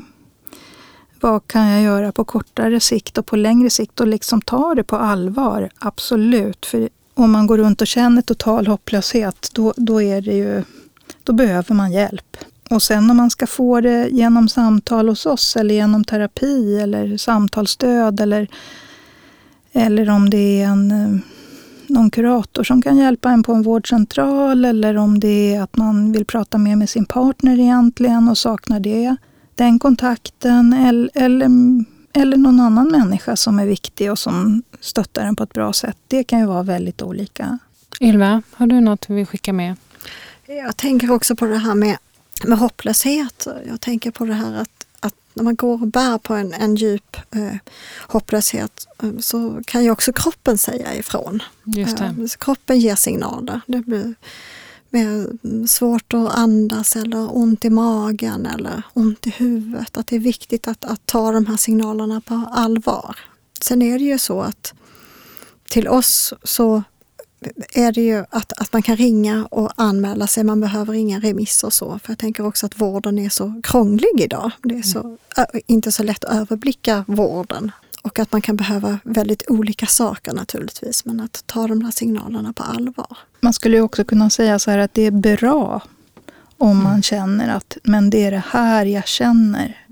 vad 1.19 1.47
kan 1.47 1.67
jag 1.67 1.81
göra 1.81 2.11
på 2.11 2.23
kortare 2.23 2.79
sikt 2.79 3.17
och 3.17 3.25
på 3.25 3.35
längre 3.35 3.69
sikt? 3.69 3.99
Och 3.99 4.07
liksom 4.07 4.41
ta 4.41 4.75
det 4.75 4.83
på 4.83 4.95
allvar, 4.95 5.69
absolut. 5.79 6.65
För 6.65 6.89
om 7.13 7.31
man 7.31 7.47
går 7.47 7.57
runt 7.57 7.81
och 7.81 7.87
känner 7.87 8.21
total 8.21 8.67
hopplöshet, 8.67 9.49
då, 9.53 9.73
då, 9.77 10.01
är 10.01 10.21
det 10.21 10.33
ju, 10.33 10.63
då 11.23 11.33
behöver 11.33 11.75
man 11.75 11.91
hjälp. 11.91 12.37
Och 12.69 12.81
sen 12.81 13.11
om 13.11 13.17
man 13.17 13.29
ska 13.29 13.47
få 13.47 13.81
det 13.81 14.07
genom 14.11 14.49
samtal 14.49 15.09
hos 15.09 15.25
oss 15.25 15.55
eller 15.55 15.75
genom 15.75 16.03
terapi 16.03 16.79
eller 16.79 17.17
samtalsstöd 17.17 18.19
eller 18.19 18.47
eller 19.73 20.09
om 20.09 20.29
det 20.29 20.61
är 20.61 20.67
en, 20.67 20.91
eh, 20.91 21.19
någon 21.87 22.11
kurator 22.11 22.63
som 22.63 22.81
kan 22.81 22.97
hjälpa 22.97 23.29
en 23.29 23.43
på 23.43 23.53
en 23.53 23.61
vårdcentral. 23.61 24.65
Eller 24.65 24.97
om 24.97 25.19
det 25.19 25.55
är 25.55 25.61
att 25.61 25.77
man 25.77 26.11
vill 26.11 26.25
prata 26.25 26.57
mer 26.57 26.75
med 26.75 26.89
sin 26.89 27.05
partner 27.05 27.59
egentligen 27.59 28.29
och 28.29 28.37
saknar 28.37 28.79
det. 28.79 29.15
Den 29.55 29.79
kontakten. 29.79 30.73
Eller, 30.73 31.09
eller, 31.13 31.49
eller 32.13 32.37
någon 32.37 32.59
annan 32.59 32.87
människa 32.87 33.35
som 33.35 33.59
är 33.59 33.65
viktig 33.65 34.11
och 34.11 34.19
som 34.19 34.63
stöttar 34.79 35.25
en 35.25 35.35
på 35.35 35.43
ett 35.43 35.53
bra 35.53 35.73
sätt. 35.73 35.97
Det 36.07 36.23
kan 36.23 36.39
ju 36.39 36.45
vara 36.45 36.63
väldigt 36.63 37.01
olika. 37.01 37.59
Ylva, 38.01 38.41
har 38.51 38.67
du 38.67 38.81
något 38.81 39.07
du 39.07 39.13
vill 39.13 39.25
skicka 39.25 39.53
med? 39.53 39.75
Jag 40.45 40.77
tänker 40.77 41.11
också 41.11 41.35
på 41.35 41.45
det 41.45 41.57
här 41.57 41.75
med, 41.75 41.97
med 42.45 42.57
hopplöshet. 42.57 43.47
Jag 43.67 43.81
tänker 43.81 44.11
på 44.11 44.25
det 44.25 44.33
här 44.33 44.55
att 44.55 44.82
när 45.33 45.43
man 45.43 45.55
går 45.55 45.81
och 45.81 45.87
bär 45.87 46.17
på 46.17 46.33
en, 46.33 46.53
en 46.53 46.75
djup 46.75 47.17
eh, 47.35 47.55
hopplöshet 48.07 48.87
eh, 49.03 49.17
så 49.19 49.61
kan 49.65 49.83
ju 49.83 49.91
också 49.91 50.13
kroppen 50.13 50.57
säga 50.57 50.95
ifrån. 50.95 51.43
Just 51.63 51.99
eh, 51.99 52.11
kroppen 52.39 52.79
ger 52.79 52.95
signaler. 52.95 53.61
Det 53.67 53.81
blir 53.81 54.15
mer 54.89 55.27
svårt 55.67 56.13
att 56.13 56.33
andas 56.35 56.95
eller 56.95 57.37
ont 57.37 57.65
i 57.65 57.69
magen 57.69 58.45
eller 58.45 58.83
ont 58.93 59.27
i 59.27 59.29
huvudet. 59.29 59.97
Att 59.97 60.07
det 60.07 60.15
är 60.15 60.19
viktigt 60.19 60.67
att, 60.67 60.85
att 60.85 61.05
ta 61.05 61.31
de 61.31 61.45
här 61.45 61.57
signalerna 61.57 62.21
på 62.21 62.49
allvar. 62.51 63.15
Sen 63.61 63.81
är 63.81 63.99
det 63.99 64.05
ju 64.05 64.17
så 64.17 64.41
att 64.41 64.73
till 65.69 65.87
oss 65.87 66.33
så 66.43 66.83
är 67.73 67.91
det 67.91 68.01
ju 68.01 68.25
att, 68.29 68.53
att 68.53 68.73
man 68.73 68.81
kan 68.81 68.97
ringa 68.97 69.47
och 69.51 69.71
anmäla 69.75 70.27
sig. 70.27 70.43
Man 70.43 70.61
behöver 70.61 70.93
inga 70.93 71.19
remiss 71.19 71.63
och 71.63 71.73
så. 71.73 71.99
För 72.03 72.11
jag 72.11 72.19
tänker 72.19 72.45
också 72.45 72.65
att 72.65 72.81
vården 72.81 73.19
är 73.19 73.29
så 73.29 73.61
krånglig 73.63 74.21
idag. 74.21 74.51
Det 74.63 74.75
är 74.75 74.81
så, 74.81 75.17
inte 75.67 75.91
så 75.91 76.03
lätt 76.03 76.23
att 76.23 76.35
överblicka 76.35 77.05
vården. 77.07 77.71
Och 78.01 78.19
att 78.19 78.31
man 78.31 78.41
kan 78.41 78.55
behöva 78.55 78.99
väldigt 79.03 79.43
olika 79.47 79.85
saker 79.85 80.33
naturligtvis. 80.33 81.05
Men 81.05 81.19
att 81.19 81.43
ta 81.45 81.67
de 81.67 81.83
där 81.83 81.91
signalerna 81.91 82.53
på 82.53 82.63
allvar. 82.63 83.17
Man 83.39 83.53
skulle 83.53 83.77
ju 83.77 83.83
också 83.83 84.03
kunna 84.03 84.29
säga 84.29 84.59
så 84.59 84.71
här 84.71 84.77
att 84.77 84.93
det 84.93 85.01
är 85.01 85.11
bra 85.11 85.81
om 86.57 86.83
man 86.83 87.03
känner 87.03 87.55
att 87.55 87.77
men 87.83 88.09
det 88.09 88.23
är 88.23 88.31
det 88.31 88.43
här 88.49 88.85
jag 88.85 89.07
känner 89.07 89.82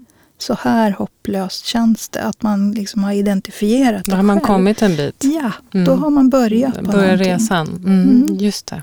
så 0.41 0.53
här 0.53 0.91
hopplöst 0.91 1.65
känns 1.65 2.09
det. 2.09 2.23
Att 2.23 2.41
man 2.41 2.71
liksom 2.71 3.03
har 3.03 3.11
identifierat 3.11 4.05
det 4.05 4.11
Då 4.11 4.17
har 4.17 4.23
man 4.23 4.39
själv. 4.39 4.47
kommit 4.47 4.81
en 4.81 4.95
bit. 4.95 5.23
Ja, 5.23 5.51
mm. 5.73 5.85
då 5.85 5.95
har 5.95 6.09
man 6.09 6.29
börjat 6.29 6.75
på 6.75 6.83
Börjar 6.83 7.17
resan. 7.17 7.67
Mm, 7.67 8.01
mm. 8.01 8.37
Just 8.37 8.67
det. 8.67 8.81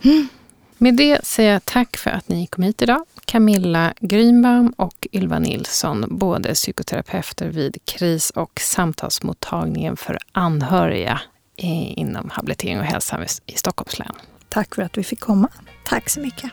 Med 0.79 0.95
det 0.97 1.27
säger 1.27 1.53
jag 1.53 1.65
tack 1.65 1.97
för 1.97 2.11
att 2.11 2.29
ni 2.29 2.47
kom 2.47 2.65
hit 2.65 2.83
idag. 2.83 3.05
Camilla 3.25 3.95
Grynbaum 4.01 4.73
och 4.77 5.07
Ylva 5.13 5.39
Nilsson, 5.39 6.05
båda 6.11 6.55
psykoterapeuter 6.55 7.49
vid 7.49 7.77
kris 7.85 8.31
och 8.31 8.61
samtalsmottagningen 8.61 9.97
för 9.97 10.19
anhöriga 10.33 11.21
inom 11.57 12.31
habilitering 12.31 12.79
och 12.79 12.85
hälsa 12.85 13.25
i 13.47 13.53
Stockholms 13.53 13.99
län. 13.99 14.13
Tack 14.49 14.75
för 14.75 14.83
att 14.83 14.99
vi 14.99 15.05
fick 15.05 15.21
komma. 15.21 15.49
Tack 15.85 16.11
så 16.11 16.21
mycket. 16.21 16.51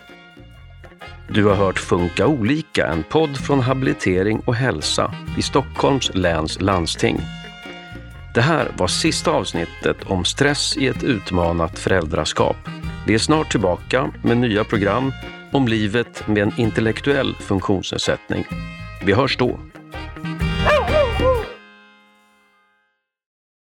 Du 1.30 1.46
har 1.46 1.56
hört 1.56 1.80
Funka 1.80 2.28
olika, 2.28 2.88
en 2.88 3.04
podd 3.04 3.38
från 3.38 3.60
habilitering 3.60 4.40
och 4.40 4.56
hälsa 4.56 5.14
i 5.38 5.42
Stockholms 5.42 6.12
läns 6.14 6.62
landsting. 6.62 7.20
Det 8.36 8.42
här 8.42 8.72
var 8.78 8.88
sista 8.88 9.32
avsnittet 9.32 9.98
om 10.06 10.26
stress 10.26 10.78
i 10.78 10.88
ett 10.88 11.04
utmanat 11.04 11.80
föräldraskap. 11.80 12.58
Vi 13.08 13.14
är 13.14 13.20
snart 13.20 13.52
tillbaka 13.52 14.12
med 14.24 14.38
nya 14.38 14.64
program 14.64 15.12
om 15.52 15.68
livet 15.68 16.28
med 16.28 16.44
en 16.44 16.54
intellektuell 16.58 17.36
funktionsnedsättning. 17.36 18.46
Vi 19.06 19.14
hörs 19.14 19.38
då. 19.38 19.60